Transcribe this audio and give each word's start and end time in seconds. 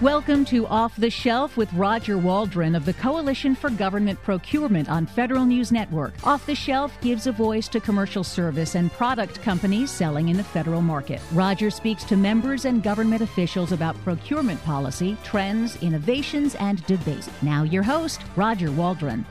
Welcome 0.00 0.46
to 0.46 0.66
Off 0.66 0.96
the 0.96 1.10
Shelf 1.10 1.58
with 1.58 1.70
Roger 1.74 2.16
Waldron 2.16 2.74
of 2.74 2.86
the 2.86 2.94
Coalition 2.94 3.54
for 3.54 3.68
Government 3.68 4.18
Procurement 4.22 4.88
on 4.88 5.04
Federal 5.04 5.44
News 5.44 5.70
Network. 5.70 6.14
Off 6.26 6.46
the 6.46 6.54
Shelf 6.54 6.98
gives 7.02 7.26
a 7.26 7.32
voice 7.32 7.68
to 7.68 7.80
commercial 7.80 8.24
service 8.24 8.76
and 8.76 8.90
product 8.90 9.42
companies 9.42 9.90
selling 9.90 10.30
in 10.30 10.38
the 10.38 10.42
federal 10.42 10.80
market. 10.80 11.20
Roger 11.32 11.68
speaks 11.68 12.02
to 12.04 12.16
members 12.16 12.64
and 12.64 12.82
government 12.82 13.20
officials 13.20 13.72
about 13.72 13.94
procurement 14.02 14.64
policy, 14.64 15.18
trends, 15.22 15.76
innovations, 15.82 16.54
and 16.54 16.82
debates. 16.86 17.28
Now, 17.42 17.64
your 17.64 17.82
host, 17.82 18.22
Roger 18.36 18.72
Waldron. 18.72 19.26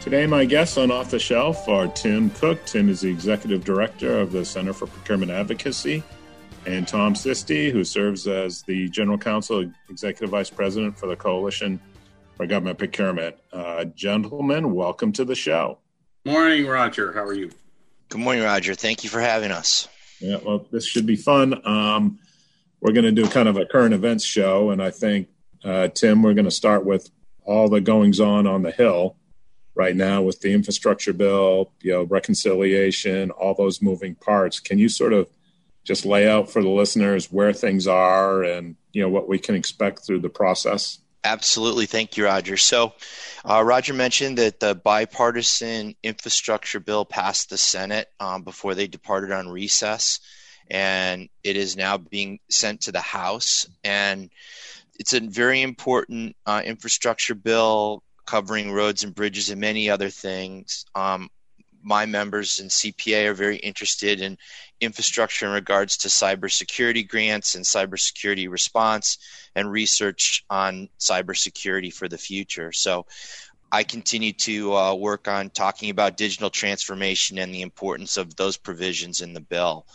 Today, 0.00 0.26
my 0.26 0.46
guests 0.46 0.78
on 0.78 0.90
Off 0.90 1.10
the 1.10 1.18
Shelf 1.18 1.68
are 1.68 1.88
Tim 1.88 2.30
Cook. 2.30 2.64
Tim 2.64 2.88
is 2.88 3.02
the 3.02 3.10
Executive 3.10 3.66
Director 3.66 4.18
of 4.18 4.32
the 4.32 4.46
Center 4.46 4.72
for 4.72 4.86
Procurement 4.86 5.30
Advocacy 5.30 6.02
and 6.66 6.86
Tom 6.86 7.14
Sisti, 7.14 7.72
who 7.72 7.84
serves 7.84 8.26
as 8.26 8.62
the 8.62 8.88
General 8.88 9.18
Counsel, 9.18 9.70
Executive 9.88 10.30
Vice 10.30 10.50
President 10.50 10.96
for 10.96 11.06
the 11.06 11.16
Coalition 11.16 11.80
for 12.36 12.46
Government 12.46 12.78
Procurement. 12.78 13.36
Uh, 13.52 13.84
gentlemen, 13.84 14.72
welcome 14.74 15.12
to 15.12 15.24
the 15.24 15.34
show. 15.34 15.78
Morning, 16.24 16.66
Roger. 16.66 17.12
How 17.12 17.24
are 17.24 17.34
you? 17.34 17.50
Good 18.08 18.20
morning, 18.20 18.44
Roger. 18.44 18.74
Thank 18.74 19.04
you 19.04 19.10
for 19.10 19.20
having 19.20 19.50
us. 19.50 19.88
Yeah, 20.20 20.36
well, 20.44 20.66
this 20.70 20.86
should 20.86 21.06
be 21.06 21.16
fun. 21.16 21.66
Um, 21.66 22.18
we're 22.80 22.92
going 22.92 23.04
to 23.04 23.12
do 23.12 23.28
kind 23.28 23.48
of 23.48 23.56
a 23.56 23.66
current 23.66 23.94
events 23.94 24.24
show, 24.24 24.70
and 24.70 24.82
I 24.82 24.90
think, 24.90 25.28
uh, 25.64 25.88
Tim, 25.88 26.22
we're 26.22 26.34
going 26.34 26.44
to 26.44 26.50
start 26.50 26.84
with 26.84 27.10
all 27.44 27.68
the 27.68 27.80
goings 27.80 28.20
on 28.20 28.46
on 28.46 28.62
the 28.62 28.70
Hill 28.70 29.16
right 29.74 29.96
now 29.96 30.22
with 30.22 30.40
the 30.40 30.52
infrastructure 30.52 31.12
bill, 31.12 31.72
you 31.80 31.92
know, 31.92 32.02
reconciliation, 32.02 33.30
all 33.30 33.54
those 33.54 33.80
moving 33.80 34.14
parts. 34.14 34.60
Can 34.60 34.78
you 34.78 34.88
sort 34.88 35.12
of 35.12 35.28
just 35.84 36.04
lay 36.04 36.28
out 36.28 36.50
for 36.50 36.62
the 36.62 36.68
listeners 36.68 37.30
where 37.32 37.52
things 37.52 37.86
are 37.86 38.42
and 38.42 38.76
you 38.92 39.02
know 39.02 39.08
what 39.08 39.28
we 39.28 39.38
can 39.38 39.54
expect 39.54 40.06
through 40.06 40.20
the 40.20 40.28
process? 40.28 40.98
Absolutely. 41.24 41.86
Thank 41.86 42.16
you, 42.16 42.24
Roger. 42.24 42.56
So, 42.56 42.94
uh, 43.44 43.62
Roger 43.62 43.94
mentioned 43.94 44.38
that 44.38 44.58
the 44.58 44.74
bipartisan 44.74 45.94
infrastructure 46.02 46.80
bill 46.80 47.04
passed 47.04 47.48
the 47.48 47.58
Senate 47.58 48.08
um, 48.18 48.42
before 48.42 48.74
they 48.74 48.88
departed 48.88 49.30
on 49.30 49.48
recess, 49.48 50.18
and 50.68 51.28
it 51.44 51.56
is 51.56 51.76
now 51.76 51.96
being 51.96 52.40
sent 52.50 52.82
to 52.82 52.92
the 52.92 53.00
House. 53.00 53.68
And 53.84 54.30
it's 54.98 55.12
a 55.12 55.20
very 55.20 55.62
important 55.62 56.34
uh, 56.44 56.62
infrastructure 56.64 57.36
bill 57.36 58.02
covering 58.26 58.72
roads 58.72 59.04
and 59.04 59.14
bridges 59.14 59.50
and 59.50 59.60
many 59.60 59.90
other 59.90 60.10
things. 60.10 60.86
Um, 60.94 61.28
my 61.82 62.06
members 62.06 62.60
in 62.60 62.68
CPA 62.68 63.26
are 63.26 63.34
very 63.34 63.56
interested 63.56 64.20
in 64.20 64.38
infrastructure 64.80 65.46
in 65.46 65.52
regards 65.52 65.96
to 65.98 66.08
cybersecurity 66.08 67.06
grants 67.06 67.54
and 67.54 67.64
cybersecurity 67.64 68.50
response 68.50 69.18
and 69.54 69.70
research 69.70 70.44
on 70.50 70.88
cybersecurity 70.98 71.92
for 71.92 72.08
the 72.08 72.18
future. 72.18 72.72
So 72.72 73.06
I 73.70 73.84
continue 73.84 74.32
to 74.34 74.74
uh, 74.74 74.94
work 74.94 75.28
on 75.28 75.50
talking 75.50 75.90
about 75.90 76.16
digital 76.16 76.50
transformation 76.50 77.38
and 77.38 77.54
the 77.54 77.62
importance 77.62 78.16
of 78.16 78.36
those 78.36 78.56
provisions 78.56 79.20
in 79.20 79.32
the 79.32 79.40
bill. 79.40 79.86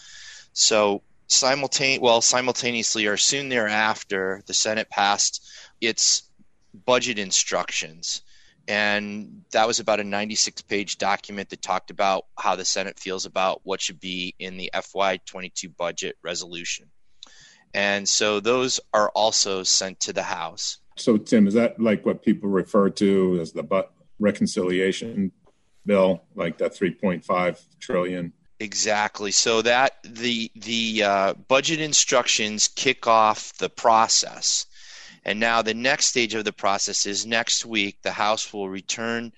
So 0.53 1.03
simultane- 1.29 2.01
well, 2.01 2.21
simultaneously 2.21 3.05
or 3.05 3.17
soon 3.17 3.49
thereafter, 3.49 4.41
the 4.47 4.53
Senate 4.53 4.89
passed 4.89 5.47
its 5.79 6.23
budget 6.85 7.19
instructions 7.19 8.21
and 8.67 9.43
that 9.51 9.65
was 9.65 9.79
about 9.79 9.99
a 9.99 10.03
96 10.03 10.61
page 10.63 10.97
document 10.97 11.49
that 11.49 11.61
talked 11.61 11.89
about 11.89 12.25
how 12.37 12.55
the 12.55 12.65
Senate 12.65 12.99
feels 12.99 13.25
about 13.25 13.61
what 13.63 13.81
should 13.81 13.99
be 13.99 14.35
in 14.39 14.57
the 14.57 14.69
FY22 14.73 15.75
budget 15.75 16.17
resolution. 16.21 16.89
And 17.73 18.07
so 18.07 18.39
those 18.39 18.79
are 18.93 19.09
also 19.09 19.63
sent 19.63 20.01
to 20.01 20.13
the 20.13 20.23
House. 20.23 20.79
So, 20.97 21.17
Tim, 21.17 21.47
is 21.47 21.53
that 21.53 21.79
like 21.79 22.05
what 22.05 22.23
people 22.23 22.49
refer 22.49 22.89
to 22.89 23.39
as 23.39 23.51
the 23.51 23.63
but 23.63 23.93
reconciliation 24.19 25.31
bill, 25.85 26.23
like 26.35 26.57
that 26.57 26.73
3.5 26.73 27.63
trillion? 27.79 28.33
Exactly. 28.59 29.31
So 29.31 29.61
that 29.61 29.97
the 30.03 30.51
the 30.55 31.03
uh, 31.03 31.33
budget 31.47 31.79
instructions 31.79 32.67
kick 32.67 33.05
off 33.05 33.55
the 33.59 33.69
process 33.69 34.65
and 35.27 35.41
now 35.41 35.61
the 35.61 35.73
next 35.73 36.05
stage 36.05 36.35
of 36.35 36.45
the 36.45 36.53
process 36.53 37.05
is 37.05 37.25
next 37.25 37.65
week, 37.65 38.01
the 38.01 38.13
House 38.13 38.53
will 38.53 38.69
return 38.69 39.33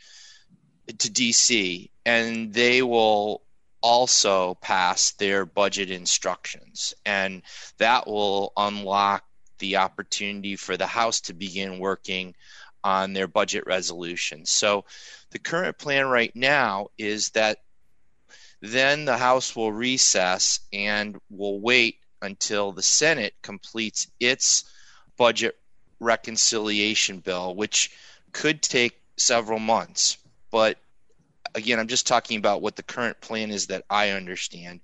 to 0.87 1.09
DC 1.09 1.89
and 2.05 2.53
they 2.53 2.83
will 2.83 3.41
also 3.81 4.53
pass 4.61 5.13
their 5.13 5.47
budget 5.47 5.89
instructions. 5.89 6.93
And 7.07 7.41
that 7.79 8.05
will 8.05 8.53
unlock 8.55 9.23
the 9.57 9.77
opportunity 9.77 10.55
for 10.55 10.77
the 10.77 10.85
House 10.85 11.21
to 11.21 11.33
begin 11.33 11.79
working 11.79 12.35
on 12.83 13.13
their 13.13 13.27
budget 13.27 13.63
resolution. 13.65 14.45
So 14.45 14.85
the 15.31 15.39
current 15.39 15.79
plan 15.79 16.05
right 16.05 16.35
now 16.35 16.89
is 16.99 17.31
that 17.31 17.63
then 18.61 19.05
the 19.05 19.17
House 19.17 19.55
will 19.55 19.71
recess 19.71 20.59
and 20.71 21.17
will 21.31 21.59
wait 21.59 21.95
until 22.21 22.73
the 22.73 22.83
Senate 22.83 23.33
completes 23.41 24.05
its 24.19 24.65
budget 25.17 25.58
reconciliation 25.99 27.19
bill, 27.19 27.55
which 27.55 27.91
could 28.31 28.61
take 28.61 28.99
several 29.17 29.59
months. 29.59 30.17
But 30.51 30.77
again, 31.55 31.79
I'm 31.79 31.87
just 31.87 32.07
talking 32.07 32.37
about 32.37 32.61
what 32.61 32.75
the 32.75 32.83
current 32.83 33.19
plan 33.21 33.51
is 33.51 33.67
that 33.67 33.85
I 33.89 34.11
understand. 34.11 34.81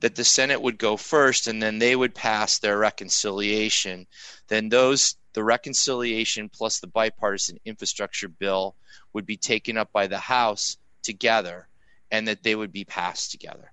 That 0.00 0.14
the 0.14 0.24
Senate 0.24 0.60
would 0.60 0.78
go 0.78 0.96
first 0.96 1.46
and 1.46 1.62
then 1.62 1.78
they 1.78 1.94
would 1.94 2.14
pass 2.14 2.58
their 2.58 2.78
reconciliation. 2.78 4.06
Then 4.48 4.68
those 4.68 5.16
the 5.34 5.44
reconciliation 5.44 6.48
plus 6.48 6.80
the 6.80 6.86
bipartisan 6.86 7.58
infrastructure 7.64 8.28
bill 8.28 8.74
would 9.12 9.24
be 9.24 9.36
taken 9.36 9.78
up 9.78 9.92
by 9.92 10.06
the 10.06 10.18
House 10.18 10.76
together 11.02 11.68
and 12.10 12.28
that 12.28 12.42
they 12.42 12.54
would 12.54 12.72
be 12.72 12.84
passed 12.84 13.30
together. 13.30 13.72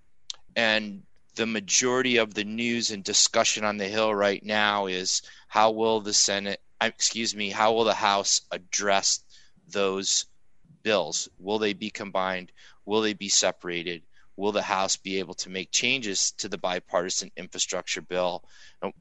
And 0.55 1.03
the 1.35 1.45
majority 1.45 2.17
of 2.17 2.33
the 2.33 2.45
news 2.45 2.91
and 2.91 3.03
discussion 3.03 3.63
on 3.66 3.78
the 3.78 3.88
Hill 3.88 4.13
right 4.13 4.44
now 4.44 4.85
is 4.85 5.22
how 5.47 5.72
will 5.72 5.99
the 5.99 6.13
Senate 6.13 6.61
excuse 6.88 7.35
me, 7.35 7.50
how 7.50 7.73
will 7.73 7.84
the 7.84 7.94
House 7.94 8.41
address 8.51 9.23
those 9.67 10.25
bills? 10.84 11.29
Will 11.40 11.59
they 11.59 11.73
be 11.73 11.90
combined? 11.90 12.51
Will 12.85 13.01
they 13.01 13.13
be 13.13 13.29
separated? 13.29 14.03
Will 14.35 14.51
the 14.51 14.62
House 14.62 14.95
be 14.95 15.19
able 15.19 15.34
to 15.35 15.50
make 15.50 15.72
changes 15.72 16.31
to 16.38 16.47
the 16.47 16.57
bipartisan 16.57 17.31
infrastructure 17.35 18.01
bill? 18.01 18.44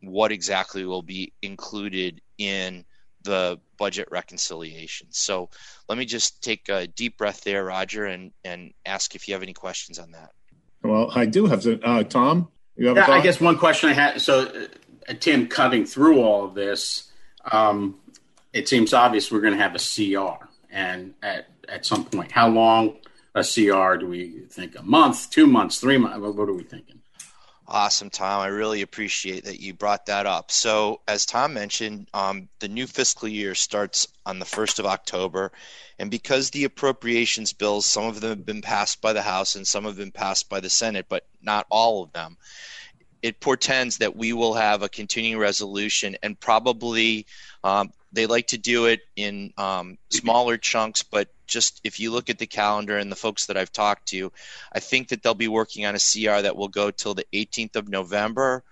What 0.00 0.32
exactly 0.32 0.84
will 0.84 1.02
be 1.02 1.32
included 1.42 2.20
in 2.38 2.84
the 3.22 3.60
budget 3.78 4.08
reconciliation? 4.10 5.06
So 5.10 5.48
let 5.88 5.96
me 5.96 6.04
just 6.04 6.42
take 6.42 6.68
a 6.68 6.88
deep 6.88 7.16
breath 7.16 7.44
there, 7.44 7.64
Roger, 7.64 8.06
and, 8.06 8.32
and 8.44 8.72
ask 8.84 9.14
if 9.14 9.28
you 9.28 9.34
have 9.34 9.42
any 9.42 9.52
questions 9.52 9.98
on 10.00 10.10
that. 10.10 10.32
Well, 10.82 11.10
I 11.14 11.26
do 11.26 11.46
have 11.46 11.62
to. 11.62 11.80
Uh, 11.82 12.02
Tom, 12.02 12.48
you 12.76 12.88
have 12.88 12.96
yeah, 12.96 13.10
I 13.10 13.20
guess 13.20 13.40
one 13.40 13.58
question 13.58 13.90
I 13.90 13.92
had. 13.92 14.20
So, 14.20 14.68
uh, 15.08 15.14
Tim, 15.20 15.46
cutting 15.48 15.84
through 15.84 16.20
all 16.20 16.44
of 16.44 16.54
this, 16.54 17.07
um, 17.52 17.96
it 18.52 18.68
seems 18.68 18.92
obvious 18.92 19.30
we're 19.30 19.40
going 19.40 19.56
to 19.56 19.62
have 19.62 19.74
a 19.74 19.78
CR, 19.78 20.44
and 20.70 21.14
at 21.22 21.48
at 21.68 21.84
some 21.84 22.04
point, 22.04 22.32
how 22.32 22.48
long 22.48 22.96
a 23.34 23.42
CR 23.42 23.96
do 23.96 24.06
we 24.06 24.44
think? 24.50 24.78
A 24.78 24.82
month, 24.82 25.30
two 25.30 25.46
months, 25.46 25.78
three 25.78 25.98
months? 25.98 26.18
What 26.18 26.48
are 26.48 26.54
we 26.54 26.64
thinking? 26.64 26.98
Awesome, 27.70 28.08
Tom. 28.08 28.40
I 28.40 28.46
really 28.46 28.80
appreciate 28.80 29.44
that 29.44 29.60
you 29.60 29.74
brought 29.74 30.06
that 30.06 30.24
up. 30.24 30.50
So, 30.50 31.02
as 31.06 31.26
Tom 31.26 31.52
mentioned, 31.52 32.08
um, 32.14 32.48
the 32.60 32.68
new 32.68 32.86
fiscal 32.86 33.28
year 33.28 33.54
starts 33.54 34.08
on 34.24 34.38
the 34.38 34.46
1st 34.46 34.78
of 34.78 34.86
October. 34.86 35.52
And 35.98 36.10
because 36.10 36.48
the 36.48 36.64
appropriations 36.64 37.52
bills, 37.52 37.84
some 37.84 38.04
of 38.06 38.22
them 38.22 38.30
have 38.30 38.46
been 38.46 38.62
passed 38.62 39.02
by 39.02 39.12
the 39.12 39.20
House 39.20 39.54
and 39.54 39.66
some 39.66 39.84
have 39.84 39.98
been 39.98 40.12
passed 40.12 40.48
by 40.48 40.60
the 40.60 40.70
Senate, 40.70 41.06
but 41.10 41.26
not 41.42 41.66
all 41.68 42.04
of 42.04 42.12
them, 42.14 42.38
it 43.22 43.40
portends 43.40 43.98
that 43.98 44.16
we 44.16 44.32
will 44.32 44.54
have 44.54 44.82
a 44.82 44.88
continuing 44.88 45.40
resolution 45.40 46.16
and 46.22 46.38
probably 46.38 47.26
um, 47.64 47.90
they 48.12 48.26
like 48.26 48.46
to 48.48 48.58
do 48.58 48.86
it 48.86 49.00
in 49.16 49.52
um, 49.56 49.98
smaller 50.10 50.56
chunks 50.56 51.02
but 51.02 51.28
just 51.46 51.80
if 51.84 51.98
you 51.98 52.10
look 52.10 52.30
at 52.30 52.38
the 52.38 52.46
calendar 52.46 52.98
and 52.98 53.10
the 53.10 53.16
folks 53.16 53.46
that 53.46 53.56
i've 53.56 53.72
talked 53.72 54.06
to 54.08 54.32
i 54.72 54.80
think 54.80 55.08
that 55.08 55.22
they'll 55.22 55.34
be 55.34 55.48
working 55.48 55.86
on 55.86 55.94
a 55.94 55.98
cr 55.98 56.42
that 56.42 56.56
will 56.56 56.68
go 56.68 56.90
till 56.90 57.14
the 57.14 57.26
18th 57.32 57.76
of 57.76 57.88
november. 57.88 58.62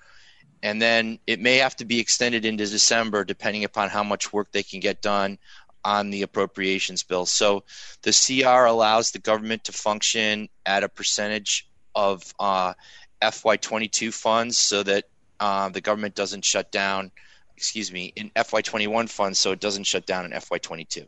And 0.63 0.81
then 0.83 1.21
it 1.27 1.39
may 1.39 1.59
have 1.59 1.77
to 1.77 1.85
be 1.85 2.01
extended 2.01 2.45
into 2.45 2.67
december 2.67 3.25
depending 3.25 3.65
upon 3.65 3.91
how 3.91 4.03
much 4.03 4.33
work 4.33 4.51
they 4.53 4.63
can 4.63 4.81
get 4.81 5.03
done 5.03 5.39
on 5.87 6.11
the 6.11 6.23
appropriations 6.23 7.05
bill. 7.05 7.27
So 7.27 7.63
the 8.03 8.11
cr 8.11 8.67
allows 8.67 9.13
the 9.13 9.21
government 9.21 9.65
to 9.65 9.73
function 9.73 10.49
at 10.67 10.83
a 10.83 10.89
percentage 10.89 11.69
of 11.95 12.35
uh, 12.41 12.75
FY22 13.23 14.13
funds 14.13 14.59
so 14.59 14.83
that 14.83 15.05
uh, 15.41 15.69
the 15.69 15.81
government 15.81 16.15
doesn't 16.15 16.45
shut 16.45 16.71
down 16.73 17.11
excuse 17.57 17.91
me, 17.91 18.13
in 18.17 18.31
FY21 18.31 19.09
funds 19.09 19.39
so 19.39 19.53
it 19.53 19.61
doesn't 19.61 19.85
shut 19.85 20.07
down 20.07 20.25
in 20.25 20.33
FY22. 20.33 21.07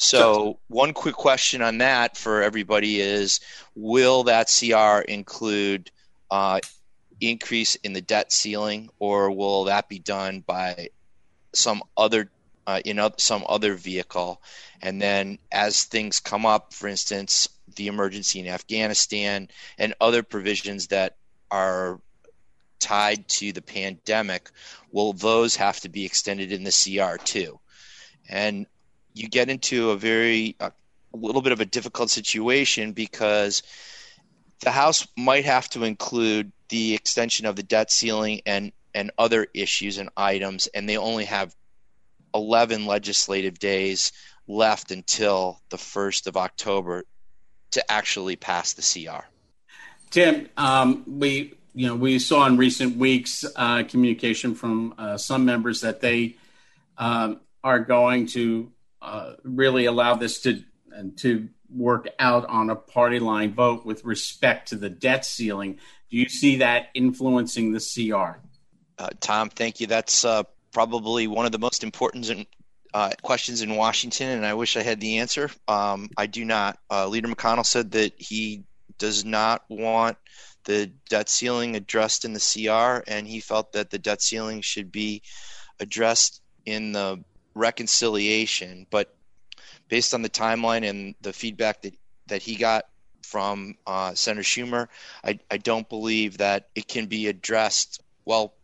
So, 0.00 0.58
one 0.68 0.92
quick 0.92 1.16
question 1.16 1.60
on 1.60 1.78
that 1.78 2.16
for 2.16 2.42
everybody 2.42 3.00
is 3.00 3.40
Will 3.74 4.24
that 4.24 4.46
CR 4.48 5.00
include 5.00 5.90
uh, 6.30 6.60
increase 7.20 7.74
in 7.76 7.94
the 7.94 8.00
debt 8.00 8.32
ceiling, 8.32 8.90
or 9.00 9.32
will 9.32 9.64
that 9.64 9.88
be 9.88 9.98
done 9.98 10.44
by 10.46 10.90
some 11.52 11.82
other 11.96 12.30
uh, 12.68 12.80
in 12.84 13.00
some 13.16 13.44
other 13.48 13.74
vehicle? 13.74 14.40
And 14.80 15.02
then, 15.02 15.40
as 15.50 15.82
things 15.82 16.20
come 16.20 16.46
up, 16.46 16.72
for 16.72 16.86
instance, 16.86 17.48
the 17.78 17.86
emergency 17.86 18.40
in 18.40 18.46
Afghanistan 18.46 19.48
and 19.78 19.94
other 20.00 20.22
provisions 20.22 20.88
that 20.88 21.16
are 21.50 21.98
tied 22.78 23.26
to 23.28 23.52
the 23.52 23.62
pandemic, 23.62 24.50
will 24.92 25.14
those 25.14 25.56
have 25.56 25.80
to 25.80 25.88
be 25.88 26.04
extended 26.04 26.52
in 26.52 26.64
the 26.64 26.70
CR 26.70 27.16
too? 27.22 27.58
And 28.28 28.66
you 29.14 29.28
get 29.28 29.48
into 29.48 29.90
a 29.90 29.96
very 29.96 30.56
a 30.60 30.72
little 31.14 31.40
bit 31.40 31.52
of 31.52 31.60
a 31.60 31.64
difficult 31.64 32.10
situation 32.10 32.92
because 32.92 33.62
the 34.60 34.70
House 34.70 35.06
might 35.16 35.46
have 35.46 35.68
to 35.70 35.84
include 35.84 36.52
the 36.68 36.94
extension 36.94 37.46
of 37.46 37.56
the 37.56 37.62
debt 37.62 37.90
ceiling 37.90 38.42
and 38.44 38.72
and 38.94 39.10
other 39.16 39.46
issues 39.54 39.98
and 39.98 40.08
items, 40.16 40.66
and 40.68 40.88
they 40.88 40.96
only 40.96 41.24
have 41.24 41.54
11 42.34 42.86
legislative 42.86 43.58
days 43.58 44.12
left 44.48 44.90
until 44.90 45.60
the 45.68 45.76
1st 45.76 46.26
of 46.26 46.36
October 46.36 47.04
to 47.72 47.90
actually 47.90 48.36
pass 48.36 48.72
the 48.72 48.82
CR. 48.82 49.24
Tim, 50.10 50.48
um, 50.56 51.04
we 51.06 51.54
you 51.74 51.86
know 51.86 51.96
we 51.96 52.18
saw 52.18 52.46
in 52.46 52.56
recent 52.56 52.96
weeks 52.96 53.44
uh, 53.56 53.82
communication 53.84 54.54
from 54.54 54.94
uh, 54.98 55.16
some 55.16 55.44
members 55.44 55.82
that 55.82 56.00
they 56.00 56.36
um, 56.96 57.40
are 57.62 57.80
going 57.80 58.26
to 58.28 58.72
uh, 59.02 59.34
really 59.44 59.84
allow 59.84 60.14
this 60.14 60.40
to 60.42 60.62
to 61.16 61.48
work 61.70 62.08
out 62.18 62.46
on 62.46 62.70
a 62.70 62.76
party 62.76 63.18
line 63.18 63.52
vote 63.52 63.84
with 63.84 64.04
respect 64.04 64.68
to 64.68 64.76
the 64.76 64.88
debt 64.88 65.24
ceiling. 65.24 65.78
Do 66.10 66.16
you 66.16 66.28
see 66.28 66.56
that 66.56 66.88
influencing 66.94 67.72
the 67.72 67.80
CR? 67.80 68.40
Uh, 68.98 69.10
Tom, 69.20 69.50
thank 69.50 69.80
you. 69.80 69.86
That's 69.86 70.24
uh, 70.24 70.44
probably 70.72 71.26
one 71.26 71.46
of 71.46 71.52
the 71.52 71.58
most 71.58 71.84
important 71.84 72.24
uh, 72.94 73.10
questions 73.22 73.62
in 73.62 73.76
Washington, 73.76 74.30
and 74.30 74.46
I 74.46 74.54
wish 74.54 74.76
I 74.76 74.82
had 74.82 75.00
the 75.00 75.18
answer. 75.18 75.50
Um, 75.66 76.10
I 76.16 76.26
do 76.26 76.44
not. 76.44 76.78
Uh, 76.90 77.06
Leader 77.08 77.28
McConnell 77.28 77.66
said 77.66 77.92
that 77.92 78.14
he 78.16 78.64
does 78.98 79.24
not 79.24 79.64
want 79.68 80.16
the 80.64 80.90
debt 81.08 81.28
ceiling 81.28 81.76
addressed 81.76 82.24
in 82.24 82.32
the 82.32 82.40
CR, 82.40 83.02
and 83.10 83.26
he 83.26 83.40
felt 83.40 83.72
that 83.72 83.90
the 83.90 83.98
debt 83.98 84.20
ceiling 84.20 84.60
should 84.60 84.92
be 84.92 85.22
addressed 85.80 86.42
in 86.66 86.92
the 86.92 87.22
reconciliation. 87.54 88.86
But 88.90 89.14
based 89.88 90.14
on 90.14 90.22
the 90.22 90.28
timeline 90.28 90.88
and 90.88 91.14
the 91.20 91.32
feedback 91.32 91.82
that, 91.82 91.94
that 92.26 92.42
he 92.42 92.56
got 92.56 92.84
from 93.22 93.76
uh, 93.86 94.14
Senator 94.14 94.42
Schumer, 94.42 94.88
I, 95.24 95.38
I 95.50 95.58
don't 95.58 95.88
believe 95.88 96.38
that 96.38 96.68
it 96.74 96.88
can 96.88 97.06
be 97.06 97.28
addressed. 97.28 98.02
Well, 98.24 98.54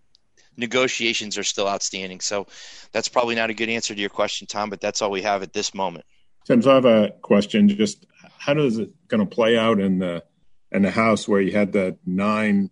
negotiations 0.56 1.38
are 1.38 1.44
still 1.44 1.68
outstanding. 1.68 2.20
So 2.20 2.46
that's 2.92 3.08
probably 3.08 3.34
not 3.34 3.50
a 3.50 3.54
good 3.54 3.68
answer 3.68 3.94
to 3.94 4.00
your 4.00 4.10
question, 4.10 4.46
Tom, 4.46 4.70
but 4.70 4.80
that's 4.80 5.02
all 5.02 5.10
we 5.10 5.22
have 5.22 5.42
at 5.42 5.52
this 5.52 5.74
moment. 5.74 6.04
So 6.44 6.54
I 6.54 6.74
have 6.74 6.84
a 6.84 7.10
question. 7.22 7.68
Just 7.68 8.06
how 8.38 8.54
does 8.54 8.78
it 8.78 8.90
going 9.08 9.26
to 9.26 9.34
play 9.34 9.56
out 9.56 9.80
in 9.80 9.98
the 9.98 10.22
in 10.70 10.82
the 10.82 10.90
House 10.90 11.26
where 11.26 11.40
you 11.40 11.52
had 11.52 11.72
the 11.72 11.96
nine 12.04 12.70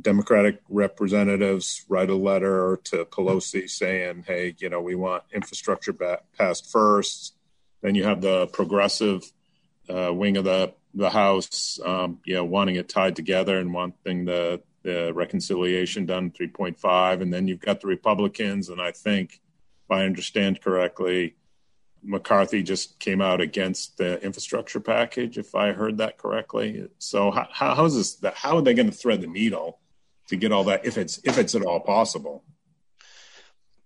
Democratic 0.00 0.60
representatives 0.68 1.84
write 1.88 2.10
a 2.10 2.16
letter 2.16 2.80
to 2.84 3.04
Pelosi 3.04 3.68
saying, 3.68 4.24
"Hey, 4.26 4.54
you 4.58 4.70
know, 4.70 4.80
we 4.80 4.94
want 4.94 5.24
infrastructure 5.32 5.92
passed 5.92 6.70
first. 6.72 7.36
Then 7.82 7.94
you 7.94 8.04
have 8.04 8.22
the 8.22 8.46
progressive 8.48 9.30
uh, 9.88 10.12
wing 10.12 10.36
of 10.36 10.44
the 10.44 10.72
the 10.94 11.10
House, 11.10 11.78
um, 11.84 12.20
you 12.24 12.34
know, 12.34 12.44
wanting 12.44 12.76
it 12.76 12.88
tied 12.88 13.16
together 13.16 13.58
and 13.58 13.74
wanting 13.74 14.24
the 14.24 14.62
the 14.84 15.12
reconciliation 15.12 16.06
done 16.06 16.30
3.5, 16.30 17.22
and 17.22 17.32
then 17.32 17.48
you've 17.48 17.60
got 17.60 17.80
the 17.80 17.88
Republicans, 17.88 18.68
and 18.68 18.80
I 18.80 18.92
think, 18.92 19.40
if 19.84 19.90
I 19.90 20.04
understand 20.04 20.60
correctly, 20.60 21.34
McCarthy 22.02 22.62
just 22.62 23.00
came 23.00 23.20
out 23.20 23.40
against 23.40 23.96
the 23.96 24.22
infrastructure 24.22 24.80
package, 24.80 25.38
if 25.38 25.54
I 25.54 25.72
heard 25.72 25.98
that 25.98 26.18
correctly. 26.18 26.86
So 26.98 27.30
how, 27.30 27.48
how 27.50 27.84
is 27.86 27.96
this? 27.96 28.32
How 28.34 28.56
are 28.56 28.62
they 28.62 28.74
going 28.74 28.90
to 28.90 28.96
thread 28.96 29.22
the 29.22 29.26
needle 29.26 29.80
to 30.28 30.36
get 30.36 30.52
all 30.52 30.64
that 30.64 30.84
if 30.84 30.98
it's 30.98 31.20
if 31.24 31.38
it's 31.38 31.54
at 31.54 31.62
all 31.62 31.80
possible. 31.80 32.44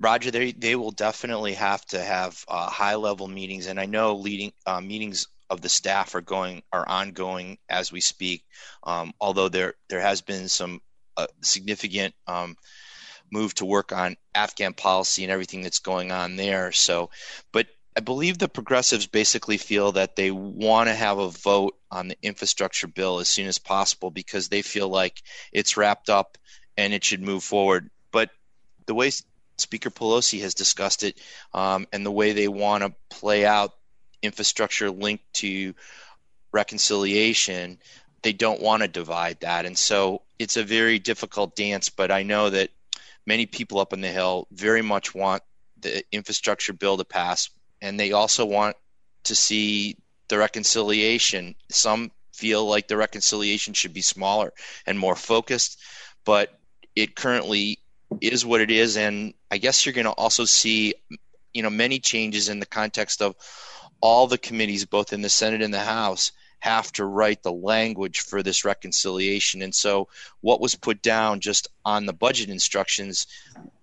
Roger, 0.00 0.30
they 0.30 0.52
they 0.52 0.76
will 0.76 0.92
definitely 0.92 1.54
have 1.54 1.84
to 1.86 2.00
have 2.00 2.44
uh, 2.48 2.70
high 2.70 2.94
level 2.94 3.26
meetings, 3.26 3.66
and 3.66 3.80
I 3.80 3.86
know 3.86 4.16
leading 4.16 4.52
uh, 4.66 4.80
meetings 4.80 5.26
of 5.50 5.60
the 5.60 5.68
staff 5.68 6.14
are 6.14 6.20
going 6.20 6.62
are 6.72 6.88
ongoing 6.88 7.58
as 7.68 7.90
we 7.90 8.00
speak. 8.00 8.44
Um, 8.84 9.12
although 9.20 9.48
there 9.48 9.74
there 9.88 10.00
has 10.00 10.20
been 10.20 10.48
some 10.48 10.80
uh, 11.18 11.26
significant 11.42 12.14
um, 12.26 12.56
move 13.30 13.54
to 13.54 13.64
work 13.64 13.92
on 13.92 14.16
Afghan 14.34 14.72
policy 14.72 15.24
and 15.24 15.32
everything 15.32 15.62
that's 15.62 15.80
going 15.80 16.12
on 16.12 16.36
there. 16.36 16.72
So, 16.72 17.10
but 17.52 17.66
I 17.96 18.00
believe 18.00 18.38
the 18.38 18.48
progressives 18.48 19.06
basically 19.06 19.58
feel 19.58 19.92
that 19.92 20.14
they 20.14 20.30
want 20.30 20.88
to 20.88 20.94
have 20.94 21.18
a 21.18 21.28
vote 21.28 21.76
on 21.90 22.08
the 22.08 22.16
infrastructure 22.22 22.86
bill 22.86 23.18
as 23.18 23.28
soon 23.28 23.48
as 23.48 23.58
possible 23.58 24.10
because 24.10 24.48
they 24.48 24.62
feel 24.62 24.88
like 24.88 25.20
it's 25.52 25.76
wrapped 25.76 26.08
up 26.08 26.38
and 26.76 26.94
it 26.94 27.02
should 27.02 27.20
move 27.20 27.42
forward. 27.42 27.90
But 28.12 28.30
the 28.86 28.94
way 28.94 29.10
Speaker 29.56 29.90
Pelosi 29.90 30.40
has 30.42 30.54
discussed 30.54 31.02
it 31.02 31.20
um, 31.52 31.88
and 31.92 32.06
the 32.06 32.12
way 32.12 32.32
they 32.32 32.46
want 32.46 32.84
to 32.84 32.94
play 33.10 33.44
out 33.44 33.72
infrastructure 34.22 34.90
linked 34.90 35.24
to 35.34 35.74
reconciliation, 36.52 37.78
they 38.22 38.32
don't 38.32 38.60
want 38.60 38.82
to 38.82 38.88
divide 38.88 39.40
that. 39.40 39.66
And 39.66 39.78
so 39.78 40.22
it's 40.38 40.56
a 40.56 40.64
very 40.64 40.98
difficult 40.98 41.56
dance, 41.56 41.88
but 41.88 42.10
I 42.10 42.22
know 42.22 42.50
that 42.50 42.70
many 43.26 43.46
people 43.46 43.80
up 43.80 43.92
on 43.92 44.00
the 44.00 44.08
Hill 44.08 44.46
very 44.52 44.82
much 44.82 45.14
want 45.14 45.42
the 45.80 46.02
infrastructure 46.12 46.72
bill 46.72 46.96
to 46.96 47.04
pass 47.04 47.50
and 47.80 47.98
they 47.98 48.12
also 48.12 48.44
want 48.44 48.76
to 49.24 49.34
see 49.34 49.96
the 50.28 50.38
reconciliation. 50.38 51.54
Some 51.70 52.10
feel 52.32 52.66
like 52.66 52.88
the 52.88 52.96
reconciliation 52.96 53.74
should 53.74 53.92
be 53.92 54.02
smaller 54.02 54.52
and 54.86 54.98
more 54.98 55.16
focused, 55.16 55.78
but 56.24 56.58
it 56.96 57.14
currently 57.14 57.78
is 58.20 58.44
what 58.44 58.60
it 58.60 58.70
is. 58.70 58.96
And 58.96 59.34
I 59.50 59.58
guess 59.58 59.84
you're 59.84 59.92
going 59.92 60.06
to 60.06 60.10
also 60.12 60.44
see, 60.44 60.94
you 61.52 61.62
know, 61.62 61.70
many 61.70 61.98
changes 61.98 62.48
in 62.48 62.60
the 62.60 62.66
context 62.66 63.22
of 63.22 63.36
all 64.00 64.26
the 64.26 64.38
committees, 64.38 64.84
both 64.84 65.12
in 65.12 65.22
the 65.22 65.28
Senate 65.28 65.62
and 65.62 65.74
the 65.74 65.80
House, 65.80 66.32
have 66.60 66.92
to 66.92 67.04
write 67.04 67.42
the 67.42 67.52
language 67.52 68.20
for 68.20 68.42
this 68.42 68.64
reconciliation. 68.64 69.62
And 69.62 69.74
so, 69.74 70.08
what 70.40 70.60
was 70.60 70.74
put 70.74 71.02
down 71.02 71.40
just 71.40 71.68
on 71.84 72.06
the 72.06 72.12
budget 72.12 72.50
instructions 72.50 73.26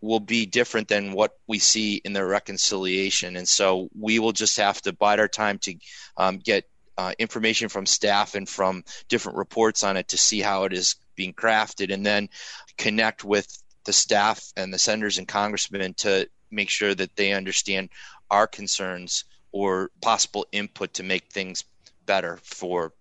will 0.02 0.20
be 0.20 0.46
different 0.46 0.88
than 0.88 1.14
what 1.14 1.38
we 1.48 1.60
see 1.60 1.96
in 1.96 2.14
the 2.14 2.26
reconciliation. 2.26 3.38
And 3.38 3.48
so, 3.48 3.90
we 3.98 4.20
will 4.20 4.34
just 4.34 4.58
have 4.58 4.82
to 4.84 4.94
bide 4.94 5.20
our 5.20 5.28
time 5.28 5.58
to 5.60 5.76
um, 6.18 6.38
get 6.38 6.66
uh, 6.98 7.14
information 7.20 7.70
from 7.70 7.86
staff 7.86 8.36
and 8.36 8.48
from 8.48 8.84
different 9.10 9.38
reports 9.38 9.84
on 9.84 9.98
it 9.98 10.08
to 10.10 10.18
see 10.18 10.42
how 10.42 10.64
it 10.64 10.74
is 10.74 10.96
being 11.16 11.34
crafted, 11.34 11.94
and 11.94 12.06
then 12.06 12.30
connect 12.78 13.24
with 13.24 13.62
the 13.86 13.94
staff 13.94 14.52
and 14.58 14.74
the 14.74 14.80
senators 14.80 15.18
and 15.18 15.28
congressmen 15.28 15.94
to 15.94 16.28
make 16.52 16.70
sure 16.70 16.94
that 16.94 17.16
they 17.16 17.34
understand 17.34 17.90
our 18.30 18.48
concerns 18.48 19.26
or 19.52 19.92
possible 20.02 20.46
input 20.52 20.94
to 20.94 21.04
make 21.04 21.26
things 21.32 21.64
better 22.06 22.40
for 22.44 22.94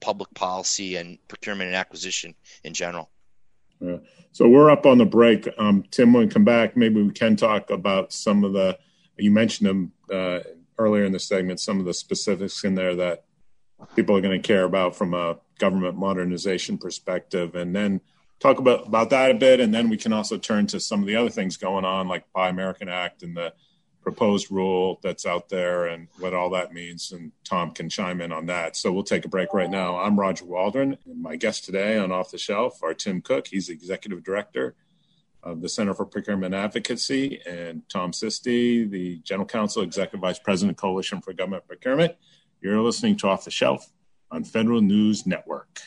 public 0.00 0.32
policy 0.34 0.96
and 0.96 1.18
procurement 1.28 1.68
and 1.68 1.76
acquisition 1.76 2.34
in 2.64 2.72
general. 2.72 3.10
Yeah. 3.80 3.98
So 4.32 4.48
we're 4.48 4.70
up 4.70 4.86
on 4.86 4.98
the 4.98 5.04
break. 5.06 5.48
Um, 5.58 5.84
Tim, 5.90 6.12
when 6.12 6.26
we 6.26 6.32
come 6.32 6.44
back, 6.44 6.76
maybe 6.76 7.02
we 7.02 7.12
can 7.12 7.36
talk 7.36 7.70
about 7.70 8.12
some 8.12 8.44
of 8.44 8.52
the, 8.52 8.78
you 9.16 9.30
mentioned 9.30 9.68
them 9.68 9.92
uh, 10.12 10.40
earlier 10.78 11.04
in 11.04 11.12
the 11.12 11.18
segment, 11.18 11.60
some 11.60 11.80
of 11.80 11.86
the 11.86 11.94
specifics 11.94 12.64
in 12.64 12.74
there 12.74 12.94
that 12.96 13.24
people 13.96 14.16
are 14.16 14.20
going 14.20 14.40
to 14.40 14.46
care 14.46 14.64
about 14.64 14.96
from 14.96 15.14
a 15.14 15.38
government 15.58 15.96
modernization 15.96 16.78
perspective. 16.78 17.54
And 17.54 17.74
then 17.74 18.00
talk 18.38 18.58
about, 18.58 18.86
about 18.86 19.10
that 19.10 19.30
a 19.30 19.34
bit. 19.34 19.60
And 19.60 19.74
then 19.74 19.88
we 19.88 19.96
can 19.96 20.12
also 20.12 20.38
turn 20.38 20.66
to 20.68 20.80
some 20.80 21.00
of 21.00 21.06
the 21.06 21.16
other 21.16 21.30
things 21.30 21.56
going 21.56 21.84
on, 21.84 22.08
like 22.08 22.24
Buy 22.32 22.48
American 22.48 22.88
Act 22.88 23.22
and 23.22 23.36
the 23.36 23.52
proposed 24.10 24.50
rule 24.50 24.98
that's 25.04 25.24
out 25.24 25.48
there 25.48 25.86
and 25.86 26.08
what 26.18 26.34
all 26.34 26.50
that 26.50 26.74
means. 26.74 27.12
And 27.12 27.30
Tom 27.44 27.70
can 27.70 27.88
chime 27.88 28.20
in 28.20 28.32
on 28.32 28.46
that. 28.46 28.76
So 28.76 28.90
we'll 28.90 29.04
take 29.04 29.24
a 29.24 29.28
break 29.28 29.54
right 29.54 29.70
now. 29.70 30.00
I'm 30.00 30.18
Roger 30.18 30.44
Waldron, 30.44 30.98
and 31.06 31.22
my 31.22 31.36
guest 31.36 31.64
today 31.64 31.96
on 31.96 32.10
Off 32.10 32.32
the 32.32 32.38
Shelf 32.38 32.82
are 32.82 32.92
Tim 32.92 33.22
Cook. 33.22 33.46
He's 33.46 33.68
the 33.68 33.72
executive 33.72 34.24
director 34.24 34.74
of 35.44 35.62
the 35.62 35.68
Center 35.68 35.94
for 35.94 36.04
Procurement 36.04 36.54
Advocacy, 36.54 37.40
and 37.46 37.88
Tom 37.88 38.10
Sisti, 38.10 38.90
the 38.90 39.18
general 39.18 39.46
counsel, 39.46 39.82
executive 39.82 40.20
vice 40.20 40.40
president, 40.40 40.76
Coalition 40.76 41.20
for 41.20 41.32
Government 41.32 41.66
Procurement. 41.68 42.16
You're 42.60 42.80
listening 42.80 43.16
to 43.18 43.28
Off 43.28 43.44
the 43.44 43.50
Shelf 43.52 43.92
on 44.32 44.42
Federal 44.42 44.80
News 44.80 45.24
Network. 45.24 45.80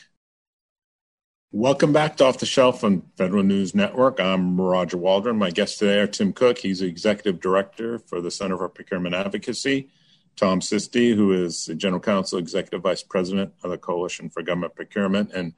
Welcome 1.56 1.92
back 1.92 2.16
to 2.16 2.24
Off 2.24 2.38
the 2.38 2.46
Shelf 2.46 2.82
on 2.82 3.04
Federal 3.16 3.44
News 3.44 3.76
Network. 3.76 4.18
I'm 4.18 4.60
Roger 4.60 4.96
Waldron. 4.96 5.38
My 5.38 5.52
guest 5.52 5.78
today 5.78 6.00
are 6.00 6.08
Tim 6.08 6.32
Cook. 6.32 6.58
He's 6.58 6.80
the 6.80 6.88
Executive 6.88 7.40
Director 7.40 8.00
for 8.00 8.20
the 8.20 8.32
Center 8.32 8.58
for 8.58 8.68
Procurement 8.68 9.14
Advocacy. 9.14 9.88
Tom 10.34 10.58
Sisti, 10.58 11.14
who 11.14 11.30
is 11.30 11.66
the 11.66 11.76
General 11.76 12.00
Counsel, 12.00 12.40
Executive 12.40 12.82
Vice 12.82 13.04
President 13.04 13.52
of 13.62 13.70
the 13.70 13.78
Coalition 13.78 14.30
for 14.30 14.42
Government 14.42 14.74
Procurement. 14.74 15.30
And 15.32 15.52